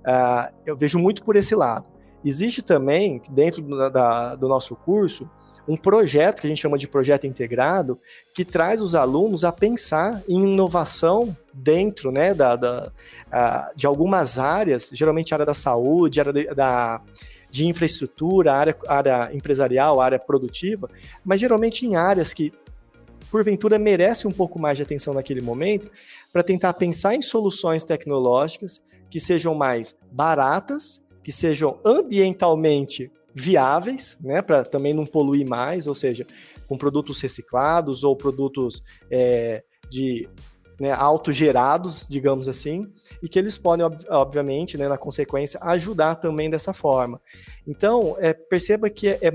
Uh, 0.00 0.54
eu 0.66 0.76
vejo 0.76 0.98
muito 0.98 1.24
por 1.24 1.34
esse 1.34 1.54
lado. 1.54 1.88
Existe 2.24 2.62
também, 2.62 3.20
dentro 3.30 3.62
do, 3.62 3.90
da, 3.90 4.34
do 4.34 4.48
nosso 4.48 4.76
curso, 4.76 5.28
um 5.66 5.76
projeto 5.76 6.40
que 6.40 6.46
a 6.46 6.50
gente 6.50 6.60
chama 6.60 6.76
de 6.76 6.86
projeto 6.86 7.26
integrado, 7.26 7.98
que 8.34 8.44
traz 8.44 8.82
os 8.82 8.94
alunos 8.94 9.44
a 9.44 9.52
pensar 9.52 10.22
em 10.28 10.52
inovação 10.52 11.34
dentro 11.52 12.12
né, 12.12 12.34
da, 12.34 12.56
da 12.56 12.92
uh, 13.28 13.76
de 13.76 13.86
algumas 13.86 14.38
áreas, 14.38 14.90
geralmente 14.92 15.32
área 15.32 15.46
da 15.46 15.54
saúde, 15.54 16.20
área 16.20 16.32
de, 16.32 16.46
da, 16.54 17.00
de 17.50 17.66
infraestrutura, 17.66 18.54
área, 18.54 18.76
área 18.86 19.30
empresarial, 19.32 20.00
área 20.00 20.18
produtiva, 20.18 20.88
mas 21.24 21.40
geralmente 21.40 21.86
em 21.86 21.96
áreas 21.96 22.34
que 22.34 22.52
porventura 23.34 23.80
merece 23.80 24.28
um 24.28 24.30
pouco 24.30 24.60
mais 24.60 24.76
de 24.76 24.84
atenção 24.84 25.12
naquele 25.12 25.40
momento, 25.40 25.90
para 26.32 26.44
tentar 26.44 26.72
pensar 26.74 27.16
em 27.16 27.20
soluções 27.20 27.82
tecnológicas 27.82 28.80
que 29.10 29.18
sejam 29.18 29.56
mais 29.56 29.96
baratas, 30.12 31.04
que 31.20 31.32
sejam 31.32 31.80
ambientalmente 31.84 33.10
viáveis, 33.34 34.16
né, 34.20 34.40
para 34.40 34.62
também 34.62 34.94
não 34.94 35.04
poluir 35.04 35.48
mais, 35.48 35.88
ou 35.88 35.96
seja, 35.96 36.24
com 36.68 36.78
produtos 36.78 37.20
reciclados 37.20 38.04
ou 38.04 38.14
produtos 38.14 38.84
é, 39.10 39.64
de 39.90 40.28
né, 40.78 40.92
autogerados, 40.92 42.06
digamos 42.08 42.48
assim, 42.48 42.86
e 43.20 43.28
que 43.28 43.36
eles 43.36 43.58
podem, 43.58 43.84
obviamente, 44.10 44.78
né, 44.78 44.86
na 44.86 44.96
consequência, 44.96 45.58
ajudar 45.60 46.14
também 46.14 46.48
dessa 46.48 46.72
forma. 46.72 47.20
Então, 47.66 48.16
é, 48.20 48.32
perceba 48.32 48.88
que 48.88 49.08
é, 49.08 49.18
é 49.20 49.32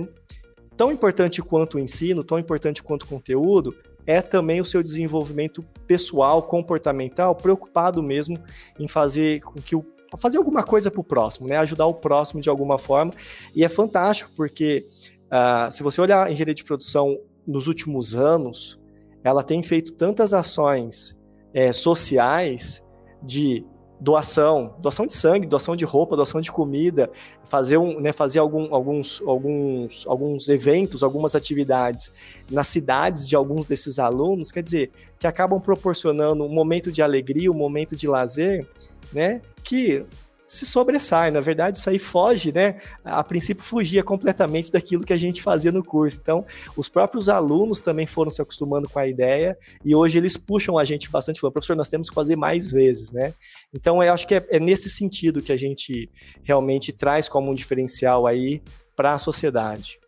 tão 0.77 0.89
importante 0.89 1.41
quanto 1.41 1.75
o 1.75 1.79
ensino, 1.81 2.23
tão 2.23 2.39
importante 2.39 2.81
quanto 2.81 3.03
o 3.03 3.07
conteúdo, 3.07 3.75
é 4.09 4.23
também 4.23 4.59
o 4.59 4.65
seu 4.65 4.81
desenvolvimento 4.81 5.63
pessoal, 5.85 6.41
comportamental, 6.41 7.35
preocupado 7.35 8.01
mesmo 8.01 8.39
em 8.79 8.87
fazer 8.87 9.39
com 9.41 9.61
que 9.61 9.75
o 9.75 9.85
fazer 10.17 10.39
alguma 10.39 10.63
coisa 10.63 10.89
para 10.89 10.99
o 10.99 11.03
próximo, 11.03 11.47
né? 11.47 11.57
Ajudar 11.57 11.85
o 11.85 11.93
próximo 11.93 12.41
de 12.41 12.49
alguma 12.49 12.79
forma. 12.79 13.13
E 13.55 13.63
é 13.63 13.69
fantástico, 13.69 14.31
porque 14.35 14.87
uh, 15.25 15.71
se 15.71 15.83
você 15.83 16.01
olhar 16.01 16.25
a 16.25 16.31
engenharia 16.31 16.55
de 16.55 16.63
produção 16.63 17.19
nos 17.45 17.67
últimos 17.67 18.15
anos, 18.15 18.81
ela 19.23 19.43
tem 19.43 19.61
feito 19.61 19.93
tantas 19.93 20.33
ações 20.33 21.15
é, 21.53 21.71
sociais 21.71 22.83
de 23.21 23.63
doação, 23.99 24.75
doação 24.79 25.05
de 25.05 25.13
sangue, 25.13 25.45
doação 25.45 25.75
de 25.75 25.83
roupa, 25.83 26.15
doação 26.15 26.39
de 26.39 26.51
comida, 26.51 27.09
fazer, 27.43 27.77
um, 27.77 27.99
né, 27.99 28.13
fazer 28.13 28.39
algum, 28.39 28.73
alguns, 28.73 29.21
alguns, 29.25 30.05
alguns 30.07 30.47
eventos, 30.47 31.03
algumas 31.03 31.35
atividades 31.35 32.11
nas 32.49 32.67
cidades 32.67 33.27
de 33.27 33.35
alguns 33.35 33.65
desses 33.65 33.99
alunos, 33.99 34.51
quer 34.51 34.63
dizer, 34.63 34.91
que 35.17 35.27
acabam 35.27 35.59
proporcionando 35.59 36.43
um 36.45 36.49
momento 36.49 36.91
de 36.91 37.01
alegria, 37.01 37.51
um 37.51 37.55
momento 37.55 37.95
de 37.95 38.07
lazer, 38.07 38.65
né, 39.11 39.41
que 39.63 40.05
se 40.49 40.65
sobressai. 40.65 41.29
Na 41.31 41.39
verdade, 41.39 41.77
isso 41.77 41.89
aí 41.89 41.99
foge, 41.99 42.51
né? 42.51 42.81
A 43.03 43.23
princípio, 43.23 43.63
fugia 43.63 44.03
completamente 44.03 44.71
daquilo 44.71 45.05
que 45.05 45.13
a 45.13 45.17
gente 45.17 45.41
fazia 45.41 45.71
no 45.71 45.83
curso. 45.83 46.19
Então, 46.21 46.45
os 46.75 46.89
próprios 46.89 47.29
alunos 47.29 47.81
também 47.81 48.05
foram 48.05 48.31
se 48.31 48.41
acostumando 48.41 48.89
com 48.89 48.99
a 48.99 49.07
ideia 49.07 49.57
e 49.85 49.95
hoje 49.95 50.17
eles 50.17 50.35
puxam 50.35 50.77
a 50.77 50.83
gente 50.83 51.09
bastante, 51.09 51.39
falando, 51.39 51.53
professor, 51.53 51.75
nós 51.75 51.89
temos 51.89 52.09
que 52.09 52.15
fazer 52.15 52.35
mais 52.35 52.71
vezes, 52.71 53.11
né? 53.11 53.33
Então, 53.73 54.01
eu 54.03 54.11
acho 54.11 54.27
que 54.27 54.35
é, 54.35 54.45
é 54.49 54.59
nesse 54.59 54.89
sentido 54.89 55.41
que 55.41 55.51
a 55.51 55.57
gente 55.57 56.09
realmente 56.43 56.91
traz 56.91 57.29
como 57.29 57.51
um 57.51 57.55
diferencial 57.55 58.25
aí 58.25 58.61
para 58.95 59.13
a 59.13 59.19
sociedade. 59.19 59.99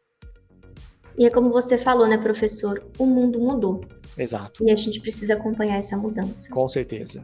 E 1.18 1.26
é 1.26 1.30
como 1.30 1.52
você 1.52 1.78
falou, 1.78 2.08
né, 2.08 2.18
professor? 2.18 2.84
O 2.98 3.06
mundo 3.06 3.40
mudou. 3.40 3.82
Exato. 4.18 4.66
E 4.66 4.72
a 4.72 4.76
gente 4.76 5.00
precisa 5.00 5.36
acompanhar 5.36 5.78
essa 5.78 5.96
mudança. 5.96 6.50
Com 6.50 6.68
certeza. 6.68 7.24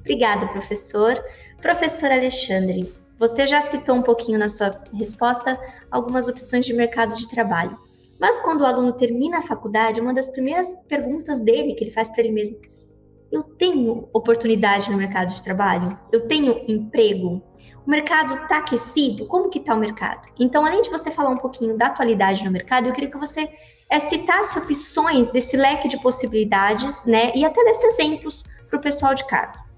Obrigada, 0.00 0.46
professor. 0.48 1.22
Professor 1.64 2.12
Alexandre, 2.12 2.92
você 3.18 3.46
já 3.46 3.58
citou 3.58 3.94
um 3.94 4.02
pouquinho 4.02 4.38
na 4.38 4.50
sua 4.50 4.84
resposta 4.92 5.58
algumas 5.90 6.28
opções 6.28 6.66
de 6.66 6.74
mercado 6.74 7.16
de 7.16 7.26
trabalho. 7.26 7.74
Mas 8.20 8.38
quando 8.42 8.60
o 8.60 8.66
aluno 8.66 8.92
termina 8.92 9.38
a 9.38 9.42
faculdade, 9.42 9.98
uma 9.98 10.12
das 10.12 10.28
primeiras 10.28 10.72
perguntas 10.86 11.40
dele, 11.40 11.72
que 11.72 11.84
ele 11.84 11.90
faz 11.90 12.10
para 12.10 12.22
ele 12.22 12.34
mesmo, 12.34 12.58
eu 13.32 13.42
tenho 13.42 14.10
oportunidade 14.12 14.90
no 14.90 14.98
mercado 14.98 15.32
de 15.32 15.42
trabalho? 15.42 15.98
Eu 16.12 16.28
tenho 16.28 16.66
emprego? 16.68 17.42
O 17.86 17.90
mercado 17.90 18.42
está 18.42 18.58
aquecido? 18.58 19.24
Como 19.24 19.48
que 19.48 19.58
está 19.58 19.72
o 19.74 19.80
mercado? 19.80 20.28
Então, 20.38 20.66
além 20.66 20.82
de 20.82 20.90
você 20.90 21.10
falar 21.10 21.30
um 21.30 21.38
pouquinho 21.38 21.78
da 21.78 21.86
atualidade 21.86 22.44
no 22.44 22.50
mercado, 22.50 22.88
eu 22.88 22.92
queria 22.92 23.10
que 23.10 23.16
você 23.16 23.48
é, 23.90 23.98
citasse 23.98 24.58
opções 24.58 25.30
desse 25.30 25.56
leque 25.56 25.88
de 25.88 25.98
possibilidades, 26.02 27.06
né? 27.06 27.32
E 27.34 27.42
até 27.42 27.64
desses 27.64 27.98
exemplos 27.98 28.44
para 28.68 28.78
o 28.78 28.82
pessoal 28.82 29.14
de 29.14 29.26
casa. 29.26 29.72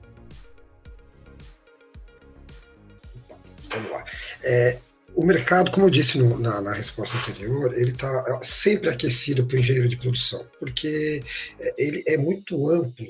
Vamos 3.71 3.91
lá. 3.91 4.05
É, 4.43 4.79
o 5.15 5.25
mercado, 5.25 5.71
como 5.71 5.87
eu 5.87 5.91
disse 5.91 6.19
no, 6.19 6.39
na, 6.39 6.61
na, 6.61 6.73
resposta 6.73 7.17
anterior, 7.17 7.73
ele 7.75 7.93
está 7.93 8.41
sempre 8.43 8.89
aquecido 8.89 9.47
para 9.47 9.57
o 9.57 9.61
engenheiro 9.61 9.89
de 9.89 9.97
produção, 9.97 10.47
porque 10.59 11.23
é, 11.59 11.75
ele 11.79 12.05
é 12.07 12.17
muito 12.17 12.69
amplo 12.69 13.07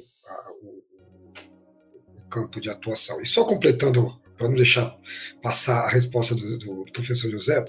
campo 2.36 2.60
de 2.60 2.68
atuação. 2.68 3.22
E 3.22 3.26
só 3.26 3.44
completando, 3.44 4.20
para 4.36 4.48
não 4.48 4.54
deixar 4.54 4.94
passar 5.42 5.84
a 5.84 5.88
resposta 5.88 6.34
do, 6.34 6.58
do, 6.58 6.84
professor 6.92 7.30
José, 7.30 7.64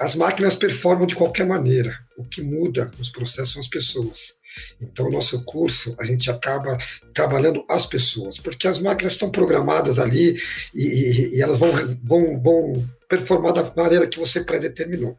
as 0.00 0.16
máquinas 0.16 0.56
performam 0.56 1.06
de 1.06 1.14
qualquer 1.14 1.46
maneira. 1.46 1.96
O 2.16 2.24
que 2.24 2.42
muda 2.42 2.90
nos 2.98 3.10
processos 3.10 3.52
são 3.52 3.60
as 3.60 3.68
pessoas. 3.68 4.40
Então, 4.80 5.10
nosso 5.10 5.42
curso, 5.44 5.94
a 5.98 6.04
gente 6.04 6.30
acaba 6.30 6.78
trabalhando 7.12 7.64
as 7.68 7.86
pessoas, 7.86 8.38
porque 8.38 8.68
as 8.68 8.80
máquinas 8.80 9.14
estão 9.14 9.30
programadas 9.30 9.98
ali 9.98 10.36
e, 10.74 11.36
e, 11.36 11.42
elas 11.42 11.58
vão, 11.58 11.72
vão, 12.02 12.40
vão 12.40 12.88
performar 13.08 13.52
da 13.52 13.72
maneira 13.76 14.06
que 14.06 14.18
você 14.18 14.44
predeterminou. 14.44 15.18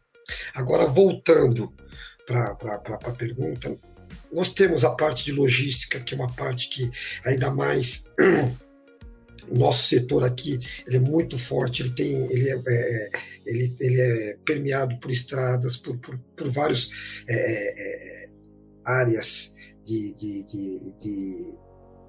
Agora, 0.53 0.85
voltando 0.85 1.71
para 2.25 2.57
a 3.03 3.11
pergunta, 3.11 3.77
nós 4.31 4.49
temos 4.49 4.83
a 4.83 4.89
parte 4.89 5.23
de 5.23 5.31
logística, 5.31 5.99
que 5.99 6.13
é 6.13 6.17
uma 6.17 6.33
parte 6.33 6.69
que 6.69 6.91
ainda 7.23 7.51
mais 7.51 8.05
nosso 9.51 9.87
setor 9.87 10.23
aqui 10.23 10.59
ele 10.87 10.97
é 10.97 10.99
muito 10.99 11.37
forte, 11.37 11.83
ele 11.83 11.91
tem, 11.91 12.31
ele 12.31 12.49
é, 12.49 12.61
é 12.67 13.09
ele, 13.45 13.75
ele 13.79 14.01
é 14.01 14.37
permeado 14.45 14.99
por 14.99 15.11
estradas, 15.11 15.77
por, 15.77 15.97
por, 15.97 16.17
por 16.35 16.49
várias 16.49 16.89
é, 17.27 17.35
é, 17.35 18.24
áreas 18.85 19.53
de, 19.83 20.13
de, 20.13 20.43
de, 20.43 20.93
de, 20.99 21.53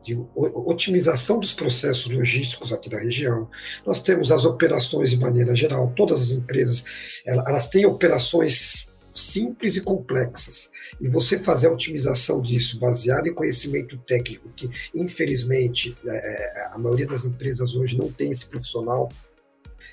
de 0.04 0.26
otimização 0.35 1.40
dos 1.40 1.52
processos 1.52 2.11
logísticos 2.11 2.73
aqui 2.73 2.88
da 2.88 2.99
região. 2.99 3.49
Nós 3.85 4.02
temos 4.02 4.30
as 4.30 4.45
operações 4.45 5.11
de 5.11 5.18
maneira 5.18 5.54
geral, 5.54 5.92
todas 5.97 6.23
as 6.23 6.30
empresas 6.30 6.85
elas 7.25 7.68
têm 7.68 7.87
operações 7.87 8.87
simples 9.16 9.76
e 9.76 9.80
complexas. 9.80 10.71
E 11.00 11.09
você 11.09 11.38
fazer 11.38 11.68
a 11.68 11.73
otimização 11.73 12.40
disso 12.40 12.78
baseado 12.78 13.26
em 13.26 13.35
conhecimento 13.35 13.97
técnico, 13.99 14.50
que 14.50 14.71
infelizmente 14.95 15.97
é, 16.04 16.16
é, 16.16 16.66
a 16.73 16.78
maioria 16.78 17.06
das 17.06 17.25
empresas 17.25 17.75
hoje 17.75 17.97
não 17.97 18.12
tem 18.12 18.30
esse 18.30 18.47
profissional 18.47 19.11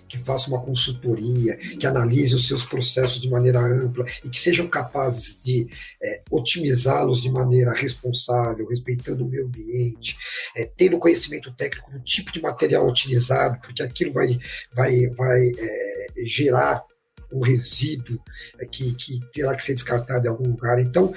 que 0.07 0.17
faça 0.17 0.49
uma 0.49 0.61
consultoria, 0.61 1.57
que 1.57 1.85
analise 1.85 2.35
os 2.35 2.47
seus 2.47 2.63
processos 2.63 3.21
de 3.21 3.29
maneira 3.29 3.59
ampla 3.59 4.05
e 4.23 4.29
que 4.29 4.39
sejam 4.39 4.67
capazes 4.67 5.43
de 5.43 5.67
é, 6.01 6.21
otimizá-los 6.29 7.21
de 7.21 7.31
maneira 7.31 7.73
responsável, 7.73 8.67
respeitando 8.67 9.25
o 9.25 9.29
meio 9.29 9.45
ambiente, 9.45 10.17
é, 10.55 10.65
tendo 10.65 10.99
conhecimento 10.99 11.53
técnico 11.53 11.91
do 11.91 11.99
tipo 11.99 12.31
de 12.31 12.41
material 12.41 12.87
utilizado, 12.87 13.59
porque 13.61 13.83
aquilo 13.83 14.13
vai, 14.13 14.37
vai, 14.73 15.07
vai 15.09 15.51
é, 15.57 16.07
gerar 16.25 16.83
um 17.31 17.41
resíduo 17.41 18.19
é, 18.59 18.65
que, 18.65 18.93
que 18.93 19.19
terá 19.33 19.55
que 19.55 19.63
ser 19.63 19.73
descartado 19.73 20.25
em 20.25 20.29
algum 20.29 20.47
lugar. 20.47 20.79
Então, 20.79 21.13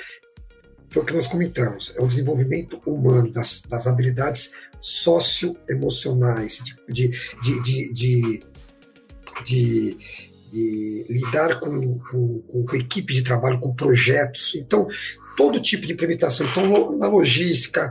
foi 0.89 1.03
o 1.03 1.07
que 1.07 1.13
nós 1.13 1.27
comentamos, 1.27 1.93
é 1.97 2.01
o 2.01 2.09
desenvolvimento 2.09 2.81
humano 2.87 3.31
das, 3.31 3.61
das 3.69 3.87
habilidades 3.87 4.55
socioemocionais, 4.81 6.63
de, 6.89 7.09
de, 7.43 7.63
de, 7.63 7.93
de, 7.93 8.43
de, 9.45 9.97
de 10.51 11.07
lidar 11.09 11.61
com, 11.61 11.99
com, 11.99 12.41
com 12.41 12.77
equipes 12.77 13.17
de 13.17 13.25
trabalho, 13.25 13.61
com 13.61 13.75
projetos. 13.75 14.55
Então, 14.55 14.89
todo 15.37 15.61
tipo 15.61 15.87
de 15.87 15.93
implementação. 15.93 16.47
Então, 16.47 16.97
na 16.97 17.07
logística, 17.07 17.91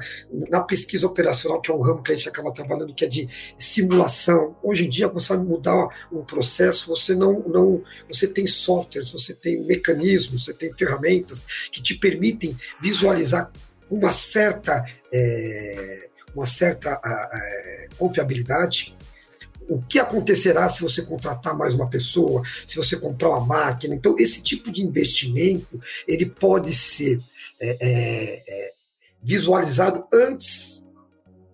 na 0.49 0.61
pesquisa 0.61 1.05
operacional, 1.05 1.61
que 1.61 1.71
é 1.71 1.73
um 1.73 1.79
ramo 1.79 2.01
que 2.01 2.11
a 2.11 2.15
gente 2.15 2.27
acaba 2.27 2.51
trabalhando, 2.51 2.93
que 2.93 3.05
é 3.05 3.07
de 3.07 3.29
simulação. 3.57 4.55
Hoje 4.63 4.85
em 4.85 4.89
dia, 4.89 5.07
você 5.07 5.29
vai 5.29 5.45
mudar 5.45 5.87
um 6.11 6.23
processo, 6.23 6.89
você 6.89 7.13
não, 7.13 7.39
não, 7.47 7.83
você 8.09 8.27
tem 8.27 8.47
softwares, 8.47 9.11
você 9.11 9.33
tem 9.33 9.63
mecanismos, 9.65 10.43
você 10.43 10.53
tem 10.53 10.73
ferramentas 10.73 11.45
que 11.71 11.81
te 11.81 11.93
permitem 11.93 12.57
visualizar 12.81 13.51
uma 13.89 14.11
certa, 14.11 14.83
é, 15.13 16.09
uma 16.35 16.47
certa 16.47 16.99
é, 17.03 17.87
confiabilidade 17.97 18.95
o 19.67 19.81
que 19.81 19.99
acontecerá 19.99 20.67
se 20.69 20.81
você 20.81 21.01
contratar 21.01 21.57
mais 21.57 21.73
uma 21.73 21.89
pessoa, 21.89 22.43
se 22.67 22.75
você 22.75 22.95
comprar 22.97 23.29
uma 23.29 23.45
máquina. 23.45 23.95
Então, 23.95 24.15
esse 24.17 24.41
tipo 24.41 24.71
de 24.71 24.83
investimento 24.83 25.79
ele 26.07 26.25
pode 26.25 26.73
ser 26.73 27.19
é, 27.59 27.77
é, 27.81 28.43
é, 28.47 28.73
visualizado 29.21 30.05
antes 30.13 30.85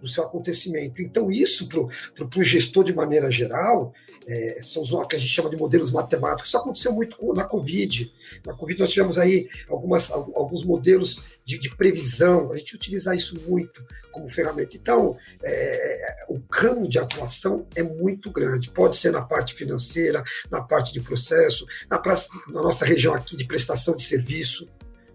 do 0.01 0.07
seu 0.07 0.23
acontecimento. 0.23 1.01
Então, 1.01 1.31
isso 1.31 1.67
para 1.67 2.39
o 2.39 2.43
gestor 2.43 2.83
de 2.83 2.93
maneira 2.93 3.29
geral, 3.31 3.93
é, 4.27 4.59
são 4.61 4.83
os 4.83 4.89
que 5.07 5.15
a 5.15 5.19
gente 5.19 5.31
chama 5.31 5.49
de 5.49 5.57
modelos 5.57 5.91
matemáticos. 5.91 6.47
Isso 6.47 6.57
aconteceu 6.57 6.91
muito 6.91 7.17
na 7.33 7.43
Covid. 7.43 8.11
Na 8.45 8.53
Covid 8.53 8.79
nós 8.79 8.91
tivemos 8.91 9.17
aí 9.17 9.49
algumas, 9.69 10.11
alguns 10.11 10.63
modelos 10.63 11.23
de, 11.43 11.57
de 11.57 11.75
previsão, 11.75 12.51
a 12.51 12.57
gente 12.57 12.75
utiliza 12.75 13.15
isso 13.15 13.39
muito 13.47 13.83
como 14.11 14.29
ferramenta. 14.29 14.77
Então, 14.77 15.17
é, 15.43 16.25
o 16.29 16.39
campo 16.39 16.87
de 16.87 16.99
atuação 16.99 17.67
é 17.75 17.81
muito 17.81 18.29
grande. 18.29 18.69
Pode 18.69 18.97
ser 18.97 19.11
na 19.11 19.21
parte 19.21 19.53
financeira, 19.53 20.23
na 20.49 20.61
parte 20.61 20.93
de 20.93 21.01
processo, 21.01 21.65
na, 21.89 22.01
na 22.49 22.61
nossa 22.61 22.85
região 22.85 23.13
aqui 23.13 23.35
de 23.35 23.45
prestação 23.45 23.95
de 23.95 24.03
serviço. 24.03 24.67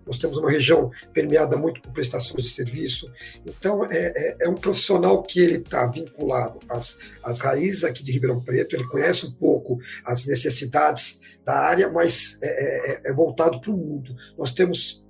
Nós 0.07 0.19
temos 0.19 0.39
uma 0.39 0.51
região 0.51 0.91
permeada 1.13 1.57
muito 1.57 1.83
por 1.83 1.93
prestações 1.93 2.45
de 2.45 2.51
serviço. 2.51 3.11
Então, 3.45 3.85
é, 3.87 4.13
é, 4.15 4.37
é 4.43 4.49
um 4.49 4.55
profissional 4.55 5.23
que 5.23 5.41
ele 5.41 5.57
está 5.57 5.87
vinculado 5.87 6.61
às, 6.69 6.97
às 7.25 7.41
raízes 7.41 7.83
aqui 7.83 8.05
de 8.05 8.13
Ribeirão 8.13 8.41
Preto, 8.41 8.77
ele 8.77 8.87
conhece 8.87 9.27
um 9.27 9.33
pouco 9.33 9.79
as 10.05 10.25
necessidades 10.27 11.21
da 11.45 11.59
área, 11.59 11.91
mas 11.91 12.39
é, 12.41 13.09
é, 13.09 13.11
é 13.11 13.13
voltado 13.13 13.61
para 13.61 13.71
o 13.71 13.77
mundo. 13.77 14.15
Nós 14.39 14.55
temos, 14.55 15.05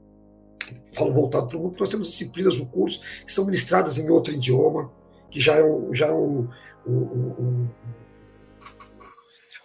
falo 0.93 1.13
voltado 1.13 1.49
para 1.49 1.57
o 1.59 1.61
mundo, 1.61 1.77
nós 1.79 1.91
temos 1.91 2.11
disciplinas 2.11 2.59
no 2.59 2.67
curso 2.67 3.01
que 3.25 3.33
são 3.33 3.45
ministradas 3.45 3.99
em 3.99 4.09
outro 4.11 4.33
idioma, 4.33 4.91
que 5.31 5.41
já 5.41 5.57
é, 5.57 5.65
um, 5.65 5.93
já 5.93 6.07
é 6.07 6.13
um, 6.13 6.49
um, 6.87 7.69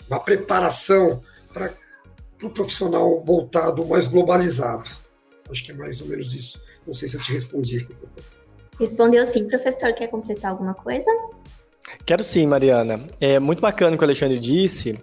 uma 0.10 0.20
preparação 0.20 1.22
para 1.54 1.68
o 1.68 1.92
pro 2.38 2.50
profissional 2.50 3.22
voltado 3.22 3.86
mais 3.86 4.08
globalizado. 4.08 5.00
Acho 5.51 5.65
que 5.65 5.72
é 5.72 5.75
mais 5.75 6.00
ou 6.01 6.08
menos 6.08 6.34
isso. 6.34 6.62
Não 6.88 6.93
sei 6.93 7.10
se 7.10 7.17
eu 7.17 7.22
te 7.22 7.34
respondi. 7.34 7.88
Respondeu 8.79 9.25
sim. 9.25 9.46
Professor, 9.48 9.93
quer 9.93 10.08
completar 10.08 10.51
alguma 10.51 10.74
coisa? 10.74 11.12
Quero 12.05 12.24
sim, 12.24 12.48
Mariana. 12.48 13.00
É 13.20 13.39
muito 13.39 13.62
bacana 13.62 13.96
o 13.96 13.98
que 13.98 14.03
o 14.03 14.08
Alexandre 14.08 14.39
disse. 14.39 14.98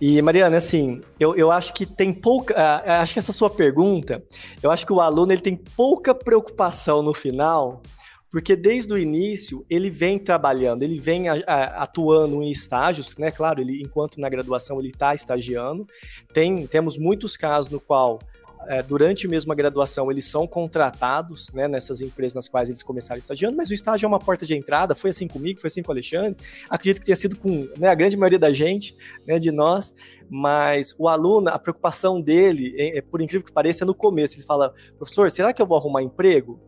E, 0.00 0.22
Mariana, 0.22 0.56
assim, 0.56 1.02
eu, 1.18 1.36
eu 1.36 1.50
acho 1.50 1.74
que 1.74 1.84
tem 1.84 2.12
pouca. 2.12 2.54
Uh, 2.54 2.90
acho 3.02 3.12
que 3.12 3.18
essa 3.18 3.32
sua 3.32 3.50
pergunta, 3.50 4.24
eu 4.62 4.70
acho 4.70 4.86
que 4.86 4.92
o 4.92 5.00
aluno 5.00 5.32
ele 5.32 5.42
tem 5.42 5.54
pouca 5.54 6.14
preocupação 6.14 7.02
no 7.02 7.12
final, 7.12 7.82
porque 8.30 8.56
desde 8.56 8.90
o 8.94 8.98
início 8.98 9.66
ele 9.68 9.90
vem 9.90 10.18
trabalhando, 10.18 10.82
ele 10.82 10.98
vem 10.98 11.28
a, 11.28 11.34
a, 11.46 11.82
atuando 11.82 12.42
em 12.42 12.50
estágios, 12.50 13.18
né? 13.18 13.30
Claro, 13.30 13.60
ele, 13.60 13.82
enquanto 13.82 14.18
na 14.18 14.30
graduação 14.30 14.78
ele 14.78 14.88
está 14.88 15.12
estagiando. 15.14 15.86
Tem, 16.32 16.66
temos 16.66 16.96
muitos 16.96 17.36
casos 17.36 17.70
no 17.70 17.78
qual 17.78 18.20
é, 18.66 18.82
durante 18.82 19.26
mesmo 19.26 19.52
a 19.52 19.54
graduação, 19.54 20.10
eles 20.10 20.24
são 20.24 20.46
contratados 20.46 21.50
né, 21.52 21.66
nessas 21.66 22.00
empresas 22.00 22.34
nas 22.34 22.48
quais 22.48 22.68
eles 22.68 22.82
começaram 22.82 23.18
estagiando, 23.18 23.56
mas 23.56 23.70
o 23.70 23.74
estágio 23.74 24.06
é 24.06 24.08
uma 24.08 24.18
porta 24.18 24.44
de 24.44 24.54
entrada, 24.54 24.94
foi 24.94 25.10
assim 25.10 25.26
comigo, 25.26 25.60
foi 25.60 25.68
assim 25.68 25.82
com 25.82 25.90
o 25.90 25.92
Alexandre, 25.92 26.36
acredito 26.68 27.00
que 27.00 27.06
tenha 27.06 27.16
sido 27.16 27.36
com 27.36 27.68
né, 27.76 27.88
a 27.88 27.94
grande 27.94 28.16
maioria 28.16 28.38
da 28.38 28.52
gente, 28.52 28.96
né, 29.26 29.38
de 29.38 29.50
nós, 29.50 29.94
mas 30.28 30.94
o 30.98 31.08
aluno, 31.08 31.48
a 31.48 31.58
preocupação 31.58 32.20
dele, 32.20 32.74
é, 32.76 32.98
é, 32.98 33.02
por 33.02 33.20
incrível 33.20 33.44
que 33.44 33.52
pareça, 33.52 33.84
é 33.84 33.86
no 33.86 33.94
começo, 33.94 34.36
ele 34.36 34.44
fala, 34.44 34.72
professor, 34.96 35.30
será 35.30 35.52
que 35.52 35.60
eu 35.60 35.66
vou 35.66 35.76
arrumar 35.76 36.02
emprego? 36.02 36.60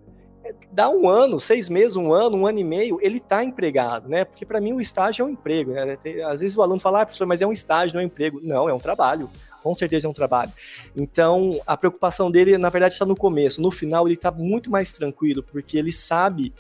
É, 0.45 0.53
dá 0.73 0.89
um 0.89 1.09
ano, 1.09 1.39
seis 1.39 1.69
meses, 1.69 1.97
um 1.97 2.13
ano, 2.13 2.37
um 2.37 2.47
ano 2.47 2.59
e 2.59 2.65
meio, 2.65 2.99
ele 3.01 3.19
está 3.19 3.45
empregado, 3.45 4.09
né? 4.09 4.25
Porque 4.25 4.45
para 4.45 4.61
mim 4.61 4.73
o 4.73 4.81
estágio 4.81 5.23
é 5.23 5.27
um 5.27 5.31
emprego. 5.31 5.71
Né? 5.71 5.97
Às 6.27 6.41
vezes 6.41 6.57
o 6.57 6.63
aluno 6.63 6.81
fala, 6.81 7.03
ah, 7.03 7.07
professor, 7.07 7.27
mas 7.27 7.41
é 7.41 7.47
um 7.47 7.53
estágio, 7.53 7.95
não 7.95 8.01
é 8.01 8.05
um 8.05 8.07
emprego. 8.09 8.41
Não, 8.43 8.69
é 8.69 8.75
um 8.75 8.81
trabalho 8.81 9.31
com 9.63 9.75
certeza 9.75 10.07
é 10.07 10.11
um 10.11 10.13
trabalho. 10.13 10.53
Então, 10.97 11.61
a 11.67 11.77
preocupação 11.77 12.31
dele, 12.31 12.59
na 12.59 12.69
verdade, 12.69 12.95
está 12.95 13.07
no 13.07 13.17
começo. 13.17 13.61
No 13.61 13.71
final, 13.71 14.07
ele 14.07 14.15
está 14.15 14.31
muito 14.31 14.71
mais 14.71 14.93
tranquilo, 14.93 15.43
porque 15.43 15.79
ele 15.79 15.93
sabe, 15.93 16.53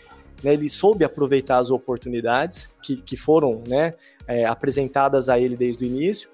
né, 0.42 0.52
ele 0.52 0.68
soube 0.68 1.04
aproveitar 1.04 1.58
as 1.58 1.70
oportunidades 1.70 2.68
que, 2.82 2.96
que 2.96 3.16
foram 3.16 3.62
né, 3.66 3.92
é, 4.26 4.44
apresentadas 4.44 5.28
a 5.28 5.38
ele 5.38 5.56
desde 5.56 5.84
o 5.84 5.86
início. 5.86 6.30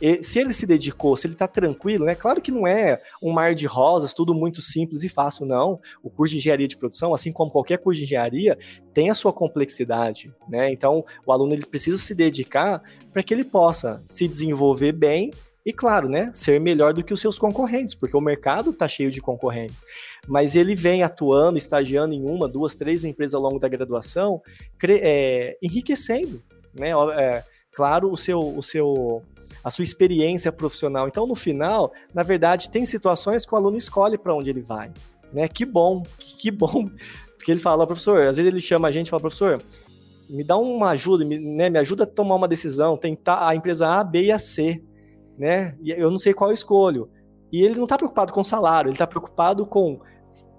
E 0.00 0.24
se 0.24 0.38
ele 0.38 0.52
se 0.52 0.66
dedicou, 0.66 1.14
se 1.14 1.26
ele 1.26 1.34
está 1.34 1.46
tranquilo, 1.46 2.06
né? 2.06 2.14
Claro 2.14 2.40
que 2.40 2.50
não 2.50 2.66
é 2.66 3.00
um 3.22 3.30
mar 3.30 3.54
de 3.54 3.66
rosas, 3.66 4.14
tudo 4.14 4.34
muito 4.34 4.62
simples 4.62 5.04
e 5.04 5.10
fácil, 5.10 5.44
não. 5.44 5.78
O 6.02 6.08
curso 6.08 6.32
de 6.32 6.38
engenharia 6.38 6.66
de 6.66 6.76
produção, 6.76 7.12
assim 7.12 7.30
como 7.30 7.50
qualquer 7.50 7.76
curso 7.78 7.98
de 7.98 8.06
engenharia, 8.06 8.58
tem 8.94 9.10
a 9.10 9.14
sua 9.14 9.32
complexidade, 9.32 10.32
né? 10.48 10.72
Então, 10.72 11.04
o 11.26 11.32
aluno 11.32 11.52
ele 11.52 11.66
precisa 11.66 11.98
se 11.98 12.14
dedicar 12.14 12.82
para 13.12 13.22
que 13.22 13.34
ele 13.34 13.44
possa 13.44 14.02
se 14.06 14.26
desenvolver 14.26 14.92
bem 14.92 15.32
e 15.64 15.72
claro, 15.72 16.08
né, 16.08 16.30
ser 16.32 16.58
melhor 16.58 16.94
do 16.94 17.04
que 17.04 17.12
os 17.12 17.20
seus 17.20 17.38
concorrentes, 17.38 17.94
porque 17.94 18.16
o 18.16 18.20
mercado 18.20 18.70
está 18.70 18.88
cheio 18.88 19.10
de 19.10 19.20
concorrentes. 19.20 19.82
Mas 20.26 20.56
ele 20.56 20.74
vem 20.74 21.02
atuando, 21.02 21.58
estagiando 21.58 22.14
em 22.14 22.24
uma, 22.24 22.48
duas, 22.48 22.74
três 22.74 23.04
empresas 23.04 23.34
ao 23.34 23.42
longo 23.42 23.58
da 23.58 23.68
graduação, 23.68 24.40
é, 24.82 25.58
enriquecendo, 25.62 26.42
né? 26.74 26.90
É, 27.14 27.44
claro, 27.72 28.10
o 28.10 28.16
seu, 28.16 28.40
o 28.40 28.62
seu, 28.62 29.22
a 29.62 29.70
sua 29.70 29.82
experiência 29.82 30.50
profissional. 30.50 31.06
Então, 31.06 31.26
no 31.26 31.34
final, 31.34 31.92
na 32.14 32.22
verdade, 32.22 32.70
tem 32.70 32.86
situações 32.86 33.44
que 33.44 33.54
o 33.54 33.56
aluno 33.56 33.76
escolhe 33.76 34.16
para 34.16 34.34
onde 34.34 34.48
ele 34.48 34.62
vai, 34.62 34.90
né? 35.30 35.46
Que 35.46 35.66
bom, 35.66 36.02
que 36.18 36.50
bom, 36.50 36.88
porque 37.36 37.50
ele 37.50 37.60
fala, 37.60 37.86
professor, 37.86 38.26
às 38.26 38.38
vezes 38.38 38.50
ele 38.50 38.62
chama 38.62 38.88
a 38.88 38.90
gente 38.90 39.08
e 39.08 39.10
fala, 39.10 39.20
professor, 39.20 39.62
me 40.30 40.42
dá 40.42 40.56
uma 40.56 40.90
ajuda, 40.90 41.22
me, 41.22 41.38
né, 41.38 41.68
me 41.68 41.78
ajuda 41.78 42.04
a 42.04 42.06
tomar 42.06 42.36
uma 42.36 42.48
decisão, 42.48 42.96
tentar 42.96 43.46
a 43.46 43.54
empresa 43.54 43.88
A, 43.88 44.02
B 44.02 44.24
e 44.24 44.32
a 44.32 44.38
C 44.38 44.82
né? 45.40 45.74
E 45.80 45.90
eu 45.90 46.10
não 46.10 46.18
sei 46.18 46.34
qual 46.34 46.50
eu 46.50 46.54
escolho. 46.54 47.08
E 47.50 47.62
ele 47.64 47.76
não 47.76 47.84
está 47.84 47.96
preocupado 47.96 48.30
com 48.30 48.44
salário, 48.44 48.88
ele 48.88 48.94
está 48.94 49.06
preocupado 49.06 49.64
com 49.64 49.98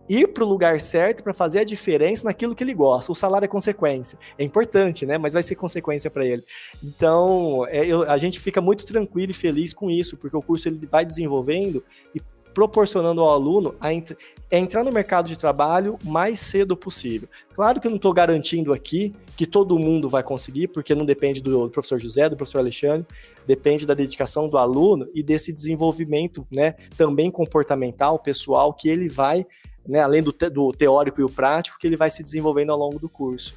ir 0.10 0.28
para 0.30 0.44
o 0.44 0.48
lugar 0.48 0.82
certo 0.82 1.24
para 1.24 1.34
fazer 1.34 1.60
a 1.60 1.64
diferença 1.64 2.26
naquilo 2.26 2.56
que 2.56 2.64
ele 2.64 2.74
gosta. 2.74 3.12
O 3.12 3.16
salário 3.16 3.46
é 3.46 3.48
consequência. 3.48 4.18
É 4.38 4.44
importante, 4.44 5.06
né? 5.06 5.20
Mas 5.20 5.34
vai 5.34 5.44
ser 5.44 5.56
consequência 5.56 6.10
para 6.10 6.26
ele. 6.26 6.42
Então, 6.84 7.66
é, 7.68 7.86
eu, 7.86 8.10
a 8.10 8.18
gente 8.18 8.40
fica 8.40 8.60
muito 8.60 8.84
tranquilo 8.84 9.32
e 9.32 9.36
feliz 9.36 9.72
com 9.72 9.90
isso, 9.90 10.18
porque 10.18 10.36
o 10.36 10.42
curso 10.42 10.68
ele 10.68 10.86
vai 10.88 11.06
desenvolvendo 11.06 11.84
e 12.16 12.22
proporcionando 12.54 13.22
ao 13.22 13.30
aluno 13.30 13.76
a 13.80 13.94
ent 13.94 14.12
é 14.50 14.60
entrar 14.60 14.84
no 14.84 14.92
mercado 14.92 15.30
de 15.30 15.38
trabalho 15.38 15.98
mais 16.04 16.42
cedo 16.42 16.76
possível. 16.76 17.30
Claro 17.54 17.80
que 17.80 17.88
eu 17.88 17.90
não 17.90 17.96
estou 17.96 18.12
garantindo 18.12 18.74
aqui 18.74 19.16
que 19.38 19.46
todo 19.46 19.80
mundo 19.80 20.10
vai 20.10 20.22
conseguir, 20.22 20.68
porque 20.68 20.94
não 20.94 21.06
depende 21.06 21.42
do 21.42 21.70
professor 21.70 21.98
José, 21.98 22.28
do 22.28 22.36
professor 22.36 22.60
Alexandre, 22.60 23.08
depende 23.46 23.86
da 23.86 23.94
dedicação 23.94 24.48
do 24.48 24.58
aluno 24.58 25.08
e 25.14 25.24
desse 25.24 25.52
desenvolvimento, 25.52 26.46
né, 26.52 26.76
também 26.98 27.32
comportamental, 27.32 28.20
pessoal, 28.20 28.74
que 28.74 28.90
ele 28.90 29.10
vai, 29.10 29.46
né, 29.88 30.02
além 30.02 30.22
do, 30.22 30.32
te 30.32 30.50
do 30.50 30.72
teórico 30.72 31.22
e 31.22 31.24
o 31.24 31.30
prático, 31.30 31.78
que 31.80 31.88
ele 31.88 31.98
vai 31.98 32.10
se 32.10 32.24
desenvolvendo 32.24 32.72
ao 32.72 32.78
longo 32.78 33.00
do 33.00 33.10
curso. 33.10 33.56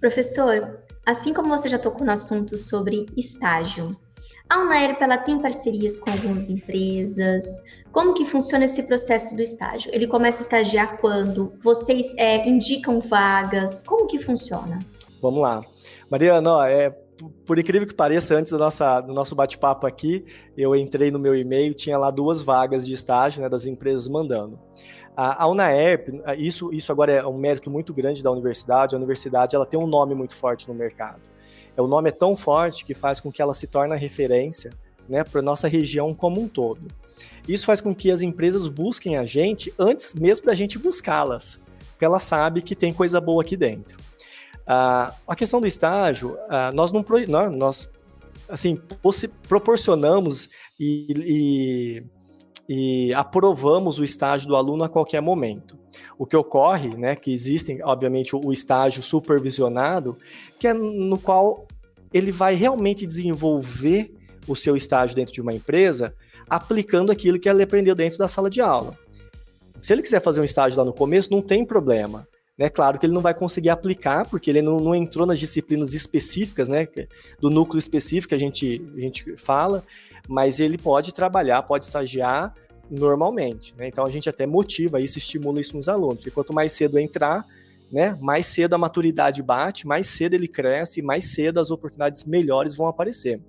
Professor, 0.00 0.80
assim 1.06 1.32
como 1.32 1.48
você 1.56 1.68
já 1.68 1.78
tocou 1.78 2.04
no 2.04 2.12
assunto 2.12 2.56
sobre 2.58 3.06
estágio, 3.16 3.96
a 4.52 4.58
Unaerp 4.58 5.00
ela 5.00 5.16
tem 5.16 5.40
parcerias 5.40 5.98
com 5.98 6.10
algumas 6.10 6.50
empresas. 6.50 7.62
Como 7.90 8.12
que 8.12 8.26
funciona 8.26 8.66
esse 8.66 8.82
processo 8.82 9.34
do 9.34 9.40
estágio? 9.40 9.90
Ele 9.94 10.06
começa 10.06 10.40
a 10.40 10.42
estagiar 10.42 10.98
quando? 10.98 11.54
Vocês 11.62 12.12
é, 12.18 12.46
indicam 12.46 13.00
vagas? 13.00 13.82
Como 13.82 14.06
que 14.06 14.18
funciona? 14.18 14.78
Vamos 15.22 15.40
lá. 15.40 15.64
Mariana, 16.10 16.52
ó, 16.52 16.66
é, 16.66 16.94
por 17.44 17.58
incrível 17.58 17.86
que 17.86 17.94
pareça, 17.94 18.34
antes 18.34 18.50
do, 18.50 18.58
nossa, 18.58 19.00
do 19.00 19.12
nosso 19.12 19.34
bate-papo 19.34 19.86
aqui, 19.86 20.24
eu 20.56 20.74
entrei 20.74 21.10
no 21.10 21.18
meu 21.18 21.34
e-mail, 21.34 21.74
tinha 21.74 21.98
lá 21.98 22.10
duas 22.10 22.42
vagas 22.42 22.86
de 22.86 22.94
estágio 22.94 23.42
né, 23.42 23.48
das 23.48 23.66
empresas 23.66 24.08
mandando. 24.08 24.58
A, 25.16 25.44
a 25.44 25.48
Unaerp, 25.48 26.08
isso, 26.38 26.72
isso 26.72 26.90
agora 26.90 27.12
é 27.12 27.26
um 27.26 27.36
mérito 27.36 27.70
muito 27.70 27.92
grande 27.92 28.22
da 28.22 28.30
universidade, 28.30 28.94
a 28.94 28.98
universidade 28.98 29.54
ela 29.54 29.66
tem 29.66 29.78
um 29.78 29.86
nome 29.86 30.14
muito 30.14 30.34
forte 30.34 30.66
no 30.66 30.74
mercado. 30.74 31.20
É, 31.76 31.82
o 31.82 31.86
nome 31.86 32.08
é 32.08 32.12
tão 32.12 32.36
forte 32.36 32.84
que 32.84 32.94
faz 32.94 33.20
com 33.20 33.30
que 33.30 33.42
ela 33.42 33.54
se 33.54 33.66
torne 33.66 33.96
referência 33.96 34.72
né, 35.08 35.22
para 35.22 35.40
a 35.40 35.44
nossa 35.44 35.68
região 35.68 36.14
como 36.14 36.40
um 36.40 36.48
todo. 36.48 36.88
Isso 37.46 37.66
faz 37.66 37.80
com 37.80 37.94
que 37.94 38.10
as 38.10 38.22
empresas 38.22 38.68
busquem 38.68 39.16
a 39.16 39.24
gente 39.24 39.72
antes 39.78 40.14
mesmo 40.14 40.46
da 40.46 40.54
gente 40.54 40.78
buscá-las, 40.78 41.60
porque 41.90 42.04
ela 42.04 42.18
sabe 42.18 42.62
que 42.62 42.74
tem 42.74 42.92
coisa 42.92 43.20
boa 43.20 43.42
aqui 43.42 43.56
dentro. 43.56 43.98
Ah, 44.66 45.14
a 45.26 45.34
questão 45.34 45.60
do 45.60 45.66
estágio, 45.66 46.36
ah, 46.48 46.70
nós, 46.72 46.92
não, 46.92 47.50
nós 47.50 47.90
assim, 48.48 48.80
proporcionamos 49.48 50.48
e, 50.78 52.04
e, 52.68 53.08
e, 53.08 53.14
aprovamos 53.14 53.98
o 53.98 54.04
estágio 54.04 54.46
do 54.46 54.56
aluno 54.56 54.84
a 54.84 54.88
qualquer 54.88 55.22
momento. 55.22 55.78
O 56.18 56.26
que 56.26 56.36
ocorre, 56.36 56.96
né, 56.96 57.16
que 57.16 57.32
existem, 57.32 57.82
obviamente, 57.82 58.36
o 58.36 58.52
estágio 58.52 59.02
supervisionado, 59.02 60.16
que 60.60 60.66
é 60.68 60.74
no 60.74 61.18
qual 61.18 61.66
ele 62.12 62.30
vai 62.30 62.54
realmente 62.54 63.06
desenvolver 63.06 64.14
o 64.46 64.54
seu 64.54 64.76
estágio 64.76 65.16
dentro 65.16 65.32
de 65.32 65.40
uma 65.40 65.54
empresa 65.54 66.14
aplicando 66.48 67.10
aquilo 67.10 67.38
que 67.38 67.48
ele 67.48 67.62
aprendeu 67.62 67.94
dentro 67.94 68.18
da 68.18 68.28
sala 68.28 68.50
de 68.50 68.60
aula. 68.60 68.98
Se 69.80 69.92
ele 69.92 70.02
quiser 70.02 70.20
fazer 70.20 70.40
um 70.40 70.44
estágio 70.44 70.78
lá 70.78 70.84
no 70.84 70.92
começo, 70.92 71.32
não 71.32 71.40
tem 71.40 71.64
problema. 71.64 72.28
É 72.62 72.68
claro 72.68 72.96
que 72.96 73.04
ele 73.04 73.12
não 73.12 73.20
vai 73.20 73.34
conseguir 73.34 73.70
aplicar, 73.70 74.24
porque 74.24 74.48
ele 74.48 74.62
não, 74.62 74.78
não, 74.78 74.94
entrou 74.94 75.26
nas 75.26 75.40
disciplinas 75.40 75.94
específicas, 75.94 76.68
né, 76.68 76.86
do 77.40 77.50
núcleo 77.50 77.76
específico 77.76 78.28
que 78.28 78.36
a 78.36 78.38
gente, 78.38 78.80
a 78.96 79.00
gente 79.00 79.36
fala, 79.36 79.82
mas 80.28 80.60
ele 80.60 80.78
pode 80.78 81.12
trabalhar, 81.12 81.60
pode 81.64 81.86
estagiar 81.86 82.54
normalmente. 82.88 83.74
Né? 83.76 83.88
Então 83.88 84.06
a 84.06 84.10
gente 84.10 84.28
até 84.28 84.46
motiva 84.46 85.00
isso, 85.00 85.18
estimula 85.18 85.60
isso 85.60 85.76
nos 85.76 85.88
alunos, 85.88 86.18
porque 86.18 86.30
quanto 86.30 86.52
mais 86.52 86.70
cedo 86.70 87.00
entrar, 87.00 87.44
né, 87.90 88.16
mais 88.20 88.46
cedo 88.46 88.74
a 88.74 88.78
maturidade 88.78 89.42
bate, 89.42 89.84
mais 89.84 90.06
cedo 90.06 90.34
ele 90.34 90.46
cresce, 90.46 91.02
mais 91.02 91.34
cedo 91.34 91.58
as 91.58 91.72
oportunidades 91.72 92.22
melhores 92.22 92.76
vão 92.76 92.86
aparecer. 92.86 93.40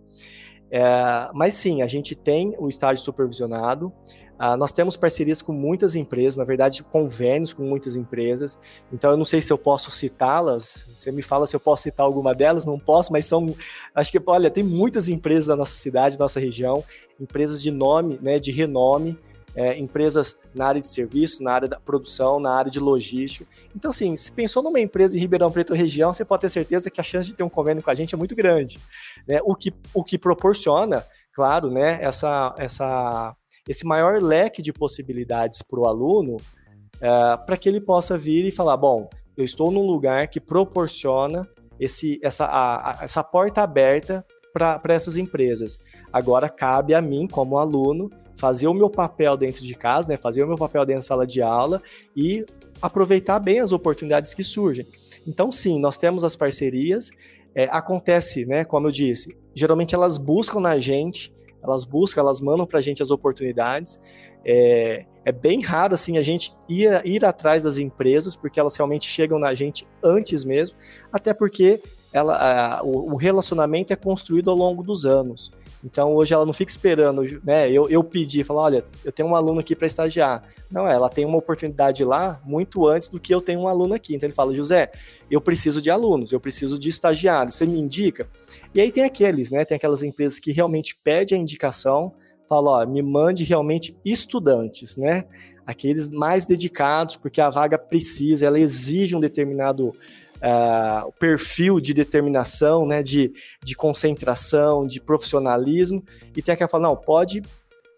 É, 0.72 1.30
mas 1.36 1.54
sim, 1.54 1.84
a 1.84 1.88
gente 1.88 2.16
tem 2.16 2.56
o 2.58 2.68
estágio 2.68 3.06
supervisionado, 3.06 3.94
Uh, 4.40 4.58
nós 4.58 4.72
temos 4.72 4.98
parcerias 4.98 5.42
com 5.42 5.54
muitas 5.54 5.96
empresas, 5.96 6.38
na 6.38 6.44
verdade, 6.44 6.84
convênios 6.84 7.54
com 7.54 7.64
muitas 7.64 7.96
empresas. 7.96 8.60
Então, 8.92 9.12
eu 9.12 9.18
não 9.18 9.24
sei 9.24 9.42
se 9.42 9.54
eu 9.54 9.58
posso 9.58 9.92
citá-las. 9.92 10.88
Você 10.96 11.12
me 11.12 11.22
fala 11.22 11.46
se 11.46 11.56
eu 11.56 11.60
posso 11.60 11.84
citar 11.84 12.06
alguma 12.06 12.34
delas, 12.34 12.66
não 12.66 12.80
posso, 12.80 13.12
mas 13.12 13.26
são. 13.26 13.56
Acho 13.94 14.12
que, 14.12 14.22
olha, 14.26 14.50
tem 14.50 14.64
muitas 14.64 15.08
empresas 15.08 15.48
na 15.48 15.56
nossa 15.56 15.76
cidade, 15.76 16.18
nossa 16.18 16.40
região, 16.40 16.84
empresas 17.20 17.62
de 17.62 17.72
nome, 17.72 18.20
né, 18.22 18.40
de 18.40 18.52
renome, 18.52 19.18
é, 19.56 19.78
empresas 19.78 20.40
na 20.54 20.66
área 20.68 20.82
de 20.82 20.88
serviço, 20.88 21.44
na 21.44 21.52
área 21.52 21.68
da 21.68 21.80
produção, 21.80 22.40
na 22.40 22.52
área 22.54 22.72
de 22.72 22.80
logística. 22.80 23.46
Então, 23.76 23.92
assim, 23.92 24.16
se 24.16 24.32
pensou 24.32 24.64
numa 24.64 24.80
empresa 24.80 25.16
em 25.16 25.20
Ribeirão 25.20 25.52
Preto 25.52 25.74
região, 25.74 26.12
você 26.12 26.26
pode 26.26 26.42
ter 26.42 26.50
certeza 26.50 26.90
que 26.90 27.00
a 27.00 27.04
chance 27.04 27.30
de 27.30 27.36
ter 27.36 27.44
um 27.44 27.50
convênio 27.50 27.84
com 27.84 27.92
a 27.92 27.96
gente 27.96 28.16
é 28.16 28.18
muito 28.18 28.36
grande. 28.36 28.80
Né? 29.28 29.40
O, 29.44 29.56
que, 29.56 29.72
o 29.94 30.04
que 30.04 30.18
proporciona, 30.18 31.06
claro, 31.34 31.70
né, 31.70 32.00
essa. 32.02 32.56
essa 32.58 33.36
esse 33.68 33.86
maior 33.86 34.22
leque 34.22 34.62
de 34.62 34.74
possibilidades 34.74 35.62
para 35.62 35.80
o 35.80 35.86
aluno, 35.86 36.38
é, 37.02 37.38
para 37.38 37.58
que 37.58 37.70
ele 37.70 37.82
possa 37.82 38.18
vir 38.18 38.46
e 38.46 38.52
falar: 38.52 38.78
bom, 38.78 39.10
eu 39.38 39.44
estou 39.44 39.72
num 39.72 39.86
lugar 39.86 40.28
que 40.28 40.40
proporciona 40.40 41.48
esse, 41.80 42.20
essa, 42.24 42.46
a, 42.46 43.02
a, 43.02 43.04
essa 43.04 43.24
porta 43.24 43.62
aberta 43.62 44.26
para 44.54 44.94
essas 44.94 45.18
empresas. 45.18 45.80
Agora 46.12 46.48
cabe 46.48 46.94
a 46.94 47.02
mim, 47.02 47.28
como 47.28 47.58
aluno, 47.58 48.12
fazer 48.38 48.68
o 48.68 48.74
meu 48.74 48.90
papel 48.90 49.36
dentro 49.36 49.64
de 49.64 49.74
casa, 49.74 50.10
né, 50.10 50.18
fazer 50.18 50.44
o 50.44 50.48
meu 50.48 50.58
papel 50.58 50.86
dentro 50.86 51.02
da 51.02 51.08
sala 51.08 51.26
de 51.26 51.42
aula 51.42 51.82
e 52.16 52.46
aproveitar 52.82 53.40
bem 53.40 53.60
as 53.60 53.72
oportunidades 53.72 54.34
que 54.34 54.44
surgem. 54.44 54.86
Então, 55.26 55.52
sim, 55.52 55.80
nós 55.80 55.98
temos 55.98 56.24
as 56.24 56.36
parcerias. 56.36 57.10
É, 57.56 57.66
acontece, 57.72 58.46
né, 58.46 58.66
como 58.66 58.88
eu 58.88 58.92
disse, 58.92 59.36
geralmente 59.54 59.94
elas 59.94 60.18
buscam 60.18 60.60
na 60.60 60.80
gente 60.80 61.32
elas 61.64 61.86
buscam, 61.86 62.22
elas 62.22 62.42
mandam 62.42 62.66
para 62.66 62.80
a 62.80 62.82
gente 62.82 63.02
as 63.02 63.12
oportunidades. 63.12 64.02
É, 64.46 65.06
é, 65.24 65.32
bem 65.32 65.62
raro 65.62 65.94
assim 65.94 66.18
a 66.18 66.22
gente 66.22 66.52
ir, 66.68 67.02
ir 67.06 67.24
atrás 67.24 67.64
das 67.64 67.78
empresas, 67.78 68.36
porque 68.36 68.60
elas 68.60 68.76
realmente 68.76 69.08
chegam 69.08 69.40
na 69.40 69.54
gente 69.54 69.88
antes 70.04 70.44
mesmo, 70.44 70.78
até 71.12 71.34
porque 71.34 71.80
ela, 72.12 72.36
a, 72.36 72.84
o, 72.84 73.14
o 73.14 73.16
relacionamento 73.16 73.94
é 73.94 73.96
construído 73.96 74.52
ao 74.52 74.58
longo 74.58 74.84
dos 74.84 75.06
anos. 75.06 75.52
Então 75.84 76.14
hoje 76.14 76.34
ela 76.34 76.46
não 76.46 76.54
fica 76.54 76.72
esperando, 76.72 77.24
né? 77.44 77.70
Eu, 77.70 77.90
eu 77.90 78.02
pedi, 78.04 78.44
falar, 78.44 78.62
olha, 78.62 78.86
eu 79.04 79.12
tenho 79.12 79.28
um 79.28 79.36
aluno 79.36 79.60
aqui 79.60 79.76
para 79.76 79.86
estagiar. 79.86 80.44
Não, 80.72 80.88
ela 80.88 81.10
tem 81.10 81.26
uma 81.26 81.38
oportunidade 81.38 82.06
lá 82.06 82.42
muito 82.46 82.88
antes 82.88 83.10
do 83.10 83.20
que 83.20 83.34
eu 83.34 83.42
tenho 83.42 83.60
um 83.60 83.68
aluno 83.68 83.94
aqui. 83.94 84.16
Então 84.16 84.28
ele 84.28 84.36
fala, 84.36 84.56
José, 84.56 84.92
eu 85.30 85.42
preciso 85.42 85.82
de 85.82 85.92
alunos, 85.92 86.32
eu 86.32 86.40
preciso 86.40 86.80
de 86.80 86.88
estagiários, 86.88 87.56
você 87.56 87.66
me 87.66 87.78
indica? 87.78 88.28
E 88.74 88.80
aí 88.80 88.92
tem 88.92 89.04
aqueles, 89.04 89.52
né? 89.52 89.66
Tem 89.66 89.76
aquelas 89.76 90.04
empresas 90.04 90.40
que 90.40 90.52
realmente 90.54 90.96
pedem 91.04 91.38
a 91.38 91.42
indicação, 91.42 92.14
falam, 92.48 92.74
ó, 92.74 92.86
me 92.86 93.02
mande 93.02 93.44
realmente 93.44 93.98
estudantes, 94.06 94.96
né? 94.96 95.26
Aqueles 95.66 96.10
mais 96.10 96.46
dedicados, 96.46 97.18
porque 97.18 97.42
a 97.42 97.50
vaga 97.50 97.78
precisa, 97.78 98.46
ela 98.46 98.60
exige 98.60 99.16
um 99.16 99.20
determinado 99.20 99.94
uh, 100.44 101.12
perfil 101.14 101.80
de 101.80 101.94
determinação, 101.94 102.86
né, 102.86 103.02
de, 103.02 103.32
de 103.64 103.76
concentração, 103.76 104.86
de 104.86 105.00
profissionalismo, 105.00 106.04
e 106.36 106.42
tem 106.42 106.54
aquela 106.54 106.68
que 106.68 106.72
fala, 106.72 106.90
não, 106.90 106.96
pode 106.96 107.42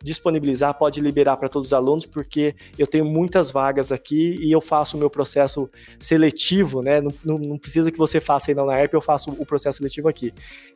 disponibilizar, 0.03 0.77
pode 0.77 1.01
liberar 1.01 1.35
para 1.35 1.49
todos 1.49 1.69
os 1.69 1.73
alunos, 1.73 2.05
porque 2.05 2.55
eu 2.77 2.85
tenho 2.85 3.03
muitas 3.03 3.49
vagas 3.49 3.91
aqui 3.91 4.37
e 4.39 4.51
eu 4.51 4.61
faço 4.61 4.95
o 4.95 4.99
meu 4.99 5.09
processo 5.09 5.67
seletivo, 5.99 6.83
né? 6.83 7.01
Não, 7.01 7.11
não, 7.23 7.39
não 7.39 7.57
precisa 7.57 7.91
que 7.91 7.97
você 7.97 8.19
faça 8.19 8.51
ainda 8.51 8.63
na 8.63 8.79
ERP, 8.79 8.93
eu 8.93 9.01
faço 9.01 9.31
o 9.31 9.45
processo 9.45 9.79
seletivo 9.79 10.07
aqui. 10.07 10.31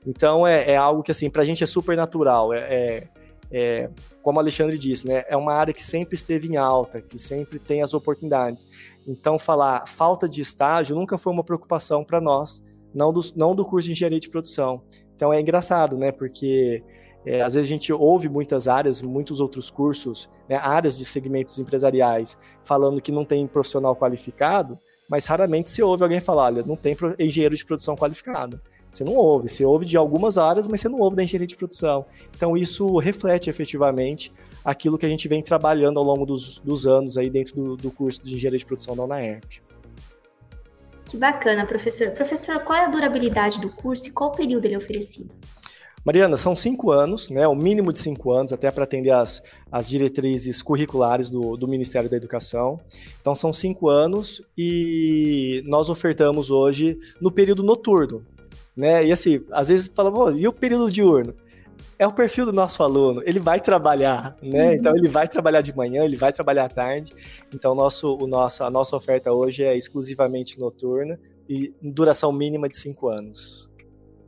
Então 0.08 0.48
é, 0.48 0.72
é 0.72 0.76
algo 0.76 1.04
que 1.04 1.12
assim, 1.12 1.30
para 1.30 1.44
a 1.44 1.46
gente 1.46 1.64
é 1.64 1.68
super 1.68 1.96
natural. 1.96 2.52
É, 2.52 2.60
é, 2.60 3.08
é, 3.52 3.90
como 4.22 4.38
o 4.38 4.42
Alexandre 4.42 4.78
disse, 4.78 5.08
né? 5.08 5.24
É 5.28 5.36
uma 5.36 5.54
área 5.54 5.74
que 5.74 5.84
sempre 5.84 6.16
esteve 6.16 6.48
em 6.48 6.58
alta, 6.58 7.02
que 7.02 7.18
sempre 7.18 7.60
tem 7.60 7.82
as 7.82 7.94
oportunidades. 7.94 8.68
Então, 9.08 9.40
falar 9.40 9.88
falta 9.88 10.28
de 10.28 10.42
estágio 10.42 10.96
nunca 10.96 11.18
foi 11.18 11.34
uma 11.34 11.44
preocupação 11.44 12.04
para 12.04 12.22
nós, 12.22 12.64
não 12.94 13.12
do, 13.12 13.22
não 13.36 13.56
do 13.56 13.66
curso 13.66 13.88
de 13.88 13.94
engenharia 13.94 14.20
de 14.20 14.30
produção. 14.30 14.84
Então, 15.16 15.34
é 15.34 15.42
engraçado, 15.42 15.98
né? 15.98 16.12
Porque 16.12 16.84
é, 17.26 17.42
às 17.42 17.54
vezes 17.54 17.70
a 17.70 17.74
gente 17.74 17.92
ouve 17.92 18.30
muitas 18.30 18.68
áreas, 18.68 19.02
muitos 19.02 19.40
outros 19.40 19.70
cursos, 19.70 20.30
né, 20.48 20.56
áreas 20.56 20.98
de 20.98 21.06
segmentos 21.06 21.60
empresariais, 21.60 22.38
falando 22.64 23.02
que 23.02 23.12
não 23.12 23.26
tem 23.26 23.46
profissional 23.46 23.96
qualificado, 23.96 24.78
mas 25.10 25.26
raramente 25.26 25.70
se 25.70 25.82
ouve 25.82 26.04
alguém 26.04 26.22
falar, 26.22 26.46
olha, 26.46 26.64
não 26.64 26.76
tem 26.76 26.96
engenheiro 27.18 27.56
de 27.56 27.66
produção 27.66 27.96
qualificado. 27.96 28.62
Você 28.92 29.04
não 29.04 29.14
ouve, 29.14 29.50
você 29.50 29.64
ouve 29.64 29.86
de 29.86 29.98
algumas 29.98 30.38
áreas, 30.38 30.68
mas 30.68 30.82
você 30.82 30.90
não 30.90 31.00
ouve 31.00 31.16
da 31.16 31.24
engenharia 31.24 31.48
de 31.48 31.56
produção. 31.56 32.06
Então 32.36 32.58
isso 32.58 32.98
reflete 32.98 33.50
efetivamente 33.50 34.32
aquilo 34.64 34.98
que 34.98 35.06
a 35.06 35.10
gente 35.10 35.28
vem 35.28 35.42
trabalhando 35.42 36.00
ao 36.00 36.06
longo 36.06 36.26
dos, 36.26 36.60
dos 36.60 36.88
anos 36.88 37.18
aí 37.18 37.30
dentro 37.30 37.56
do, 37.56 37.78
do 37.78 37.92
curso 37.92 38.24
de 38.24 38.36
engenharia 38.36 38.60
de 38.60 38.66
produção 38.66 38.96
da 38.96 39.04
UNAERP. 39.04 39.62
Que 41.06 41.18
bacana, 41.18 41.66
professor. 41.66 42.12
Professor, 42.12 42.60
qual 42.60 42.78
é 42.78 42.86
a 42.86 42.88
durabilidade 42.88 43.60
do 43.60 43.70
curso 43.70 44.08
e 44.08 44.12
qual 44.12 44.32
período 44.32 44.66
ele 44.66 44.76
é 44.76 44.78
oferecido? 44.78 45.32
Mariana, 46.06 46.38
são 46.38 46.56
cinco 46.56 46.92
anos, 46.92 47.30
né, 47.30 47.48
o 47.48 47.56
mínimo 47.56 47.92
de 47.92 48.00
cinco 48.00 48.32
anos, 48.32 48.54
até 48.54 48.72
para 48.72 48.86
atender 48.86 49.12
as, 49.12 49.44
as 49.72 49.90
diretrizes 49.90 50.62
curriculares 50.62 51.30
do, 51.30 51.58
do 51.58 51.68
Ministério 51.68 52.10
da 52.10 52.16
Educação. 52.16 52.80
Então, 53.20 53.36
são 53.36 53.52
cinco 53.52 53.90
anos 53.90 54.42
e 54.58 55.62
nós 55.66 55.90
ofertamos 55.90 56.52
hoje 56.52 56.98
no 57.20 57.32
período 57.32 57.64
noturno. 57.64 58.26
Né? 58.80 59.08
E 59.08 59.12
assim, 59.12 59.44
às 59.52 59.68
vezes 59.68 59.88
fala, 59.88 60.32
e 60.40 60.48
o 60.48 60.54
período 60.54 60.90
diurno? 60.90 61.36
é 62.00 62.08
o 62.08 62.14
perfil 62.14 62.46
do 62.46 62.54
nosso 62.54 62.82
aluno. 62.82 63.22
Ele 63.26 63.42
vai 63.42 63.60
trabalhar, 63.60 64.38
né? 64.42 64.68
Uhum. 64.68 64.74
Então 64.74 64.96
ele 64.96 65.10
vai 65.10 65.28
trabalhar 65.28 65.60
de 65.60 65.76
manhã, 65.76 66.06
ele 66.06 66.16
vai 66.16 66.32
trabalhar 66.32 66.64
à 66.64 66.70
tarde. 66.70 67.14
Então 67.54 67.76
nosso, 67.76 68.16
o 68.16 68.26
nosso, 68.26 68.64
a 68.64 68.70
nossa 68.72 68.96
oferta 68.96 69.34
hoje 69.34 69.66
é 69.66 69.76
exclusivamente 69.76 70.58
noturna 70.58 71.20
e 71.50 71.74
duração 71.82 72.32
mínima 72.32 72.70
de 72.70 72.78
cinco 72.78 73.10
anos. 73.10 73.70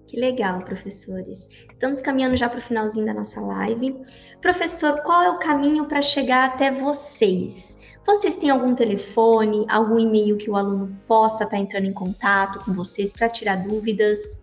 Que 0.05 0.19
legal, 0.19 0.59
professores. 0.59 1.47
Estamos 1.71 2.01
caminhando 2.01 2.35
já 2.35 2.49
para 2.49 2.59
o 2.59 2.61
finalzinho 2.61 3.05
da 3.05 3.13
nossa 3.13 3.39
live. 3.39 3.95
Professor, 4.41 5.01
qual 5.03 5.21
é 5.21 5.29
o 5.29 5.39
caminho 5.39 5.85
para 5.85 6.01
chegar 6.01 6.49
até 6.49 6.69
vocês? 6.69 7.77
Vocês 8.05 8.35
têm 8.35 8.49
algum 8.49 8.75
telefone, 8.75 9.65
algum 9.69 9.97
e-mail 9.97 10.35
que 10.35 10.49
o 10.49 10.57
aluno 10.57 10.93
possa 11.07 11.45
estar 11.45 11.55
tá 11.55 11.63
entrando 11.63 11.85
em 11.85 11.93
contato 11.93 12.59
com 12.65 12.73
vocês 12.73 13.13
para 13.13 13.29
tirar 13.29 13.63
dúvidas? 13.65 14.40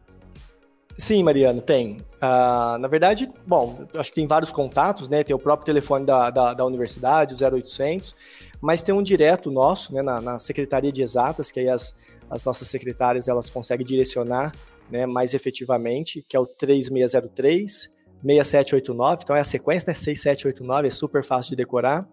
Sim, 0.98 1.22
Mariano, 1.22 1.62
tem. 1.62 1.98
Uh, 2.16 2.76
na 2.80 2.88
verdade, 2.88 3.30
bom, 3.46 3.87
acho 3.94 4.11
que 4.11 4.16
tem 4.16 4.26
vários 4.26 4.50
contatos, 4.50 5.08
né? 5.08 5.22
Tem 5.22 5.34
o 5.34 5.38
próprio 5.38 5.64
telefone 5.64 6.04
da, 6.04 6.28
da, 6.28 6.52
da 6.52 6.66
universidade, 6.66 7.34
o 7.34 7.56
0800, 7.56 8.16
mas 8.61 8.82
tem 8.82 8.92
um 8.92 9.02
direto 9.02 9.48
nosso, 9.48 9.94
né, 9.94 10.02
na, 10.02 10.20
na, 10.20 10.38
Secretaria 10.40 10.90
de 10.90 11.00
Exatas, 11.00 11.52
que 11.52 11.61
aí 11.61 11.68
as, 11.68 11.94
as 12.28 12.42
nossas 12.42 12.66
secretárias 12.66 13.28
elas 13.28 13.48
conseguem 13.48 13.87
direcionar 13.87 14.52
né, 14.90 15.06
mais 15.06 15.34
efetivamente, 15.34 16.24
que 16.28 16.37
é 16.37 16.40
o 16.40 16.46
3603 16.46 17.96
6789, 18.20 19.22
então 19.22 19.37
é 19.37 19.40
a 19.40 19.44
sequência, 19.44 19.90
né? 19.90 19.94
6789, 19.94 20.88
é 20.88 20.90
super 20.90 21.24
fácil 21.24 21.50
de 21.50 21.56
decorar. 21.56 22.08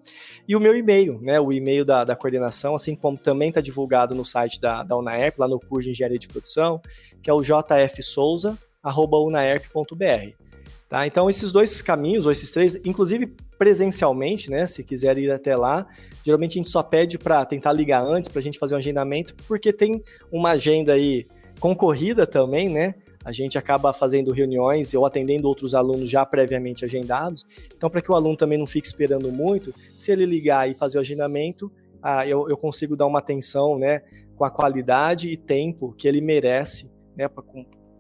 E 0.47 0.55
o 0.55 0.59
meu 0.59 0.75
e-mail, 0.75 1.19
né? 1.19 1.39
O 1.39 1.51
e-mail 1.51 1.83
da, 1.83 2.03
da 2.03 2.15
coordenação, 2.15 2.75
assim 2.75 2.95
como 2.95 3.17
também 3.17 3.49
está 3.49 3.59
divulgado 3.59 4.13
no 4.13 4.23
site 4.23 4.61
da, 4.61 4.83
da 4.83 4.95
UNAERP, 4.95 5.39
lá 5.39 5.47
no 5.47 5.59
curso 5.59 5.85
de 5.87 5.91
Engenharia 5.91 6.19
de 6.19 6.27
Produção, 6.27 6.79
que 7.23 7.31
é 7.31 7.33
o 7.33 7.41
jfsouza, 7.41 8.55
unaerp.br. 8.93 10.33
Tá? 10.87 11.07
Então, 11.07 11.29
esses 11.29 11.51
dois 11.51 11.81
caminhos, 11.81 12.25
ou 12.25 12.31
esses 12.31 12.51
três, 12.51 12.75
inclusive 12.85 13.33
presencialmente, 13.57 14.51
né? 14.51 14.67
Se 14.67 14.83
quiser 14.83 15.17
ir 15.17 15.31
até 15.31 15.55
lá, 15.55 15.87
geralmente 16.23 16.51
a 16.51 16.61
gente 16.61 16.69
só 16.69 16.83
pede 16.83 17.17
para 17.17 17.43
tentar 17.45 17.71
ligar 17.71 18.05
antes, 18.05 18.29
para 18.29 18.39
a 18.39 18.43
gente 18.43 18.59
fazer 18.59 18.75
um 18.75 18.77
agendamento, 18.77 19.33
porque 19.47 19.73
tem 19.73 20.03
uma 20.31 20.51
agenda 20.51 20.93
aí 20.93 21.25
concorrida 21.59 22.27
também, 22.27 22.69
né? 22.69 22.95
a 23.25 23.31
gente 23.31 23.57
acaba 23.57 23.91
fazendo 23.91 24.31
reuniões 24.31 24.93
ou 24.93 25.03
atendendo 25.03 25.47
outros 25.47 25.73
alunos 25.73 26.11
já 26.11 26.23
previamente 26.23 26.85
agendados. 26.85 27.43
Então, 27.75 27.89
para 27.89 27.99
que 27.99 28.11
o 28.11 28.13
aluno 28.13 28.37
também 28.37 28.55
não 28.55 28.67
fique 28.67 28.85
esperando 28.85 29.31
muito, 29.31 29.73
se 29.97 30.11
ele 30.11 30.27
ligar 30.27 30.69
e 30.69 30.75
fazer 30.75 30.99
o 30.99 31.01
agendamento, 31.01 31.71
ah, 32.03 32.25
eu, 32.27 32.47
eu 32.47 32.55
consigo 32.55 32.95
dar 32.95 33.07
uma 33.07 33.17
atenção 33.17 33.79
né, 33.79 34.03
com 34.35 34.45
a 34.45 34.51
qualidade 34.51 35.27
e 35.27 35.35
tempo 35.35 35.91
que 35.97 36.07
ele 36.07 36.21
merece, 36.21 36.91
né, 37.17 37.27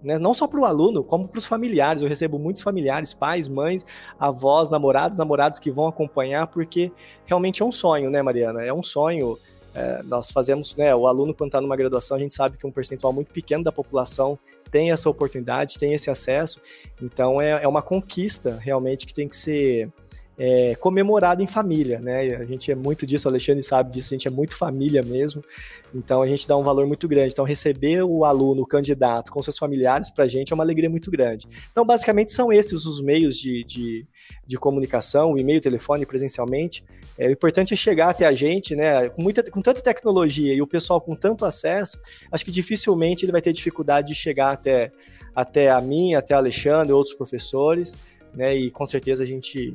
né, 0.03 0.19
não 0.19 0.33
só 0.33 0.47
para 0.47 0.59
o 0.59 0.65
aluno, 0.65 1.03
como 1.03 1.27
para 1.27 1.39
os 1.39 1.45
familiares. 1.45 2.01
Eu 2.01 2.07
recebo 2.07 2.37
muitos 2.37 2.63
familiares, 2.63 3.13
pais, 3.13 3.47
mães, 3.47 3.85
avós, 4.19 4.69
namorados, 4.69 5.17
namoradas 5.17 5.59
que 5.59 5.71
vão 5.71 5.87
acompanhar, 5.87 6.47
porque 6.47 6.91
realmente 7.25 7.61
é 7.61 7.65
um 7.65 7.71
sonho, 7.71 8.09
né, 8.09 8.21
Mariana? 8.21 8.63
É 8.63 8.73
um 8.73 8.83
sonho. 8.83 9.37
É, 9.73 10.01
nós 10.03 10.31
fazemos, 10.31 10.75
né, 10.75 10.95
o 10.95 11.05
aluno, 11.05 11.33
quando 11.33 11.49
está 11.49 11.59
numa 11.59 11.75
graduação, 11.75 12.15
a 12.15 12.19
gente 12.19 12.33
sabe 12.33 12.57
que 12.57 12.65
um 12.65 12.71
percentual 12.71 13.11
muito 13.11 13.31
pequeno 13.31 13.63
da 13.63 13.71
população 13.71 14.39
tem 14.71 14.91
essa 14.91 15.09
oportunidade, 15.09 15.77
tem 15.77 15.93
esse 15.93 16.09
acesso. 16.09 16.61
Então, 17.01 17.41
é, 17.41 17.63
é 17.63 17.67
uma 17.67 17.81
conquista 17.81 18.57
realmente 18.61 19.05
que 19.05 19.13
tem 19.13 19.27
que 19.27 19.35
ser 19.35 19.91
é, 20.37 20.75
comemorado 20.75 21.41
em 21.41 21.47
família, 21.47 21.99
né? 21.99 22.35
A 22.35 22.45
gente 22.45 22.71
é 22.71 22.75
muito 22.75 23.05
disso, 23.05 23.27
o 23.27 23.31
Alexandre 23.31 23.63
sabe 23.63 23.91
disso, 23.91 24.13
a 24.13 24.17
gente 24.17 24.27
é 24.27 24.31
muito 24.31 24.55
família 24.55 25.01
mesmo, 25.01 25.43
então 25.93 26.21
a 26.21 26.27
gente 26.27 26.47
dá 26.47 26.57
um 26.57 26.63
valor 26.63 26.85
muito 26.85 27.07
grande. 27.07 27.31
Então, 27.31 27.45
receber 27.45 28.03
o 28.03 28.25
aluno, 28.25 28.63
o 28.63 28.67
candidato, 28.67 29.31
com 29.31 29.41
seus 29.41 29.57
familiares, 29.57 30.09
para 30.09 30.25
a 30.25 30.27
gente 30.27 30.51
é 30.51 30.53
uma 30.53 30.63
alegria 30.63 30.89
muito 30.89 31.09
grande. 31.09 31.47
Então, 31.71 31.85
basicamente, 31.85 32.33
são 32.33 32.51
esses 32.51 32.85
os 32.85 33.01
meios 33.01 33.37
de, 33.37 33.63
de, 33.63 34.05
de 34.45 34.57
comunicação, 34.57 35.33
o 35.33 35.37
e-mail, 35.37 35.59
o 35.59 35.63
telefone, 35.63 36.05
presencialmente. 36.05 36.83
É, 37.17 37.27
o 37.29 37.31
importante 37.31 37.73
é 37.73 37.77
chegar 37.77 38.09
até 38.09 38.25
a 38.25 38.33
gente, 38.33 38.75
né? 38.75 39.07
Com, 39.07 39.21
muita, 39.21 39.49
com 39.49 39.61
tanta 39.61 39.81
tecnologia 39.81 40.53
e 40.53 40.61
o 40.61 40.67
pessoal 40.67 40.99
com 40.99 41.15
tanto 41.15 41.45
acesso, 41.45 41.97
acho 42.29 42.43
que 42.43 42.51
dificilmente 42.51 43.23
ele 43.23 43.31
vai 43.31 43.41
ter 43.41 43.53
dificuldade 43.53 44.09
de 44.09 44.15
chegar 44.15 44.51
até, 44.51 44.91
até 45.33 45.71
a 45.71 45.79
mim, 45.79 46.13
até 46.13 46.33
a 46.33 46.37
Alexandre, 46.37 46.91
outros 46.91 47.15
professores, 47.15 47.95
né? 48.33 48.53
E 48.53 48.69
com 48.69 48.85
certeza 48.85 49.23
a 49.23 49.25
gente 49.25 49.73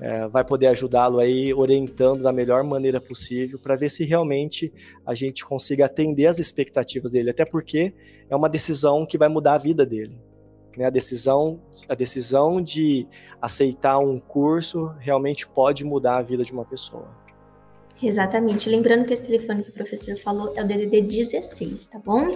é, 0.00 0.26
vai 0.28 0.44
poder 0.44 0.66
ajudá-lo 0.68 1.18
aí 1.18 1.54
orientando 1.54 2.22
da 2.22 2.32
melhor 2.32 2.62
maneira 2.62 3.00
possível 3.00 3.58
para 3.58 3.76
ver 3.76 3.88
se 3.88 4.04
realmente 4.04 4.72
a 5.06 5.14
gente 5.14 5.44
consiga 5.44 5.86
atender 5.86 6.26
as 6.26 6.38
expectativas 6.38 7.12
dele, 7.12 7.30
até 7.30 7.44
porque 7.44 7.94
é 8.28 8.36
uma 8.36 8.48
decisão 8.48 9.06
que 9.06 9.16
vai 9.16 9.28
mudar 9.28 9.54
a 9.54 9.58
vida 9.58 9.86
dele. 9.86 10.20
Né? 10.76 10.84
A, 10.84 10.90
decisão, 10.90 11.60
a 11.88 11.94
decisão 11.94 12.60
de 12.60 13.06
aceitar 13.40 13.98
um 13.98 14.20
curso 14.20 14.92
realmente 14.98 15.46
pode 15.46 15.84
mudar 15.84 16.18
a 16.18 16.22
vida 16.22 16.44
de 16.44 16.52
uma 16.52 16.64
pessoa. 16.64 17.08
Exatamente. 18.02 18.68
Lembrando 18.68 19.06
que 19.06 19.14
esse 19.14 19.22
telefone 19.22 19.62
que 19.62 19.70
o 19.70 19.72
professor 19.72 20.16
falou 20.18 20.52
é 20.54 20.62
o 20.62 20.66
DDD 20.66 21.00
16, 21.00 21.86
tá 21.86 21.98
bom? 21.98 22.26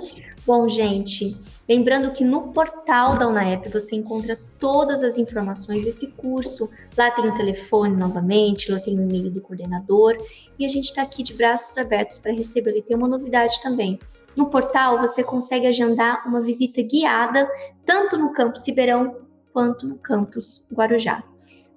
Bom, 0.47 0.69
gente, 0.69 1.37
lembrando 1.69 2.11
que 2.13 2.25
no 2.25 2.49
portal 2.53 3.19
da 3.19 3.29
UNAEP 3.29 3.69
você 3.69 3.95
encontra 3.95 4.41
todas 4.59 5.03
as 5.03 5.19
informações 5.19 5.85
desse 5.85 6.07
curso. 6.09 6.71
Lá 6.97 7.11
tem 7.11 7.29
o 7.29 7.35
telefone 7.35 7.95
novamente, 7.95 8.73
lá 8.73 8.81
tem 8.81 8.99
o 8.99 9.03
e-mail 9.03 9.31
do 9.31 9.43
coordenador 9.43 10.17
e 10.59 10.65
a 10.65 10.69
gente 10.69 10.87
está 10.87 11.03
aqui 11.03 11.23
de 11.23 11.35
braços 11.35 11.77
abertos 11.77 12.17
para 12.17 12.33
receber. 12.33 12.77
E 12.77 12.83
tem 12.83 12.97
uma 12.97 13.09
novidade 13.09 13.61
também. 13.63 13.99
No 14.35 14.47
portal 14.47 14.99
você 14.99 15.23
consegue 15.23 15.67
agendar 15.67 16.27
uma 16.27 16.41
visita 16.41 16.81
guiada 16.81 17.47
tanto 17.85 18.17
no 18.17 18.33
campus 18.33 18.67
Ribeirão 18.67 19.17
quanto 19.53 19.87
no 19.87 19.99
campus 19.99 20.67
Guarujá. 20.73 21.23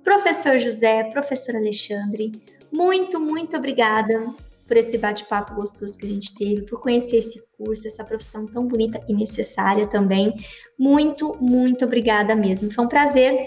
Professor 0.04 0.58
José, 0.58 1.06
professor 1.06 1.56
Alexandre, 1.56 2.32
muito, 2.74 3.20
muito 3.20 3.56
obrigada 3.56 4.26
por 4.68 4.78
esse 4.78 4.98
bate-papo 4.98 5.54
gostoso 5.56 5.98
que 5.98 6.06
a 6.06 6.10
gente 6.10 6.34
teve, 6.36 6.64
por 6.64 6.80
conhecer 6.80 7.18
esse 7.18 7.42
curso, 7.58 7.88
essa 7.88 8.04
profissão 8.04 8.48
tão 8.48 8.68
bonita 8.68 9.00
e 9.08 9.14
necessária 9.14 9.86
também. 9.86 10.34
Muito, 10.80 11.38
muito 11.40 11.86
obrigada 11.86 12.36
mesmo. 12.36 12.72
Foi 12.72 12.86
um 12.86 12.88
prazer 12.88 13.38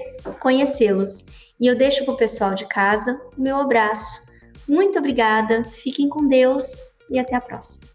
conhecê-los. 0.40 1.24
E 1.58 1.66
eu 1.66 1.74
deixo 1.74 2.04
para 2.04 2.14
o 2.14 2.16
pessoal 2.16 2.54
de 2.54 2.66
casa 2.66 3.20
o 3.36 3.40
meu 3.40 3.56
abraço. 3.56 4.26
Muito 4.68 4.98
obrigada, 4.98 5.64
fiquem 5.64 6.08
com 6.08 6.28
Deus 6.28 6.82
e 7.10 7.18
até 7.18 7.34
a 7.34 7.40
próxima. 7.40 7.86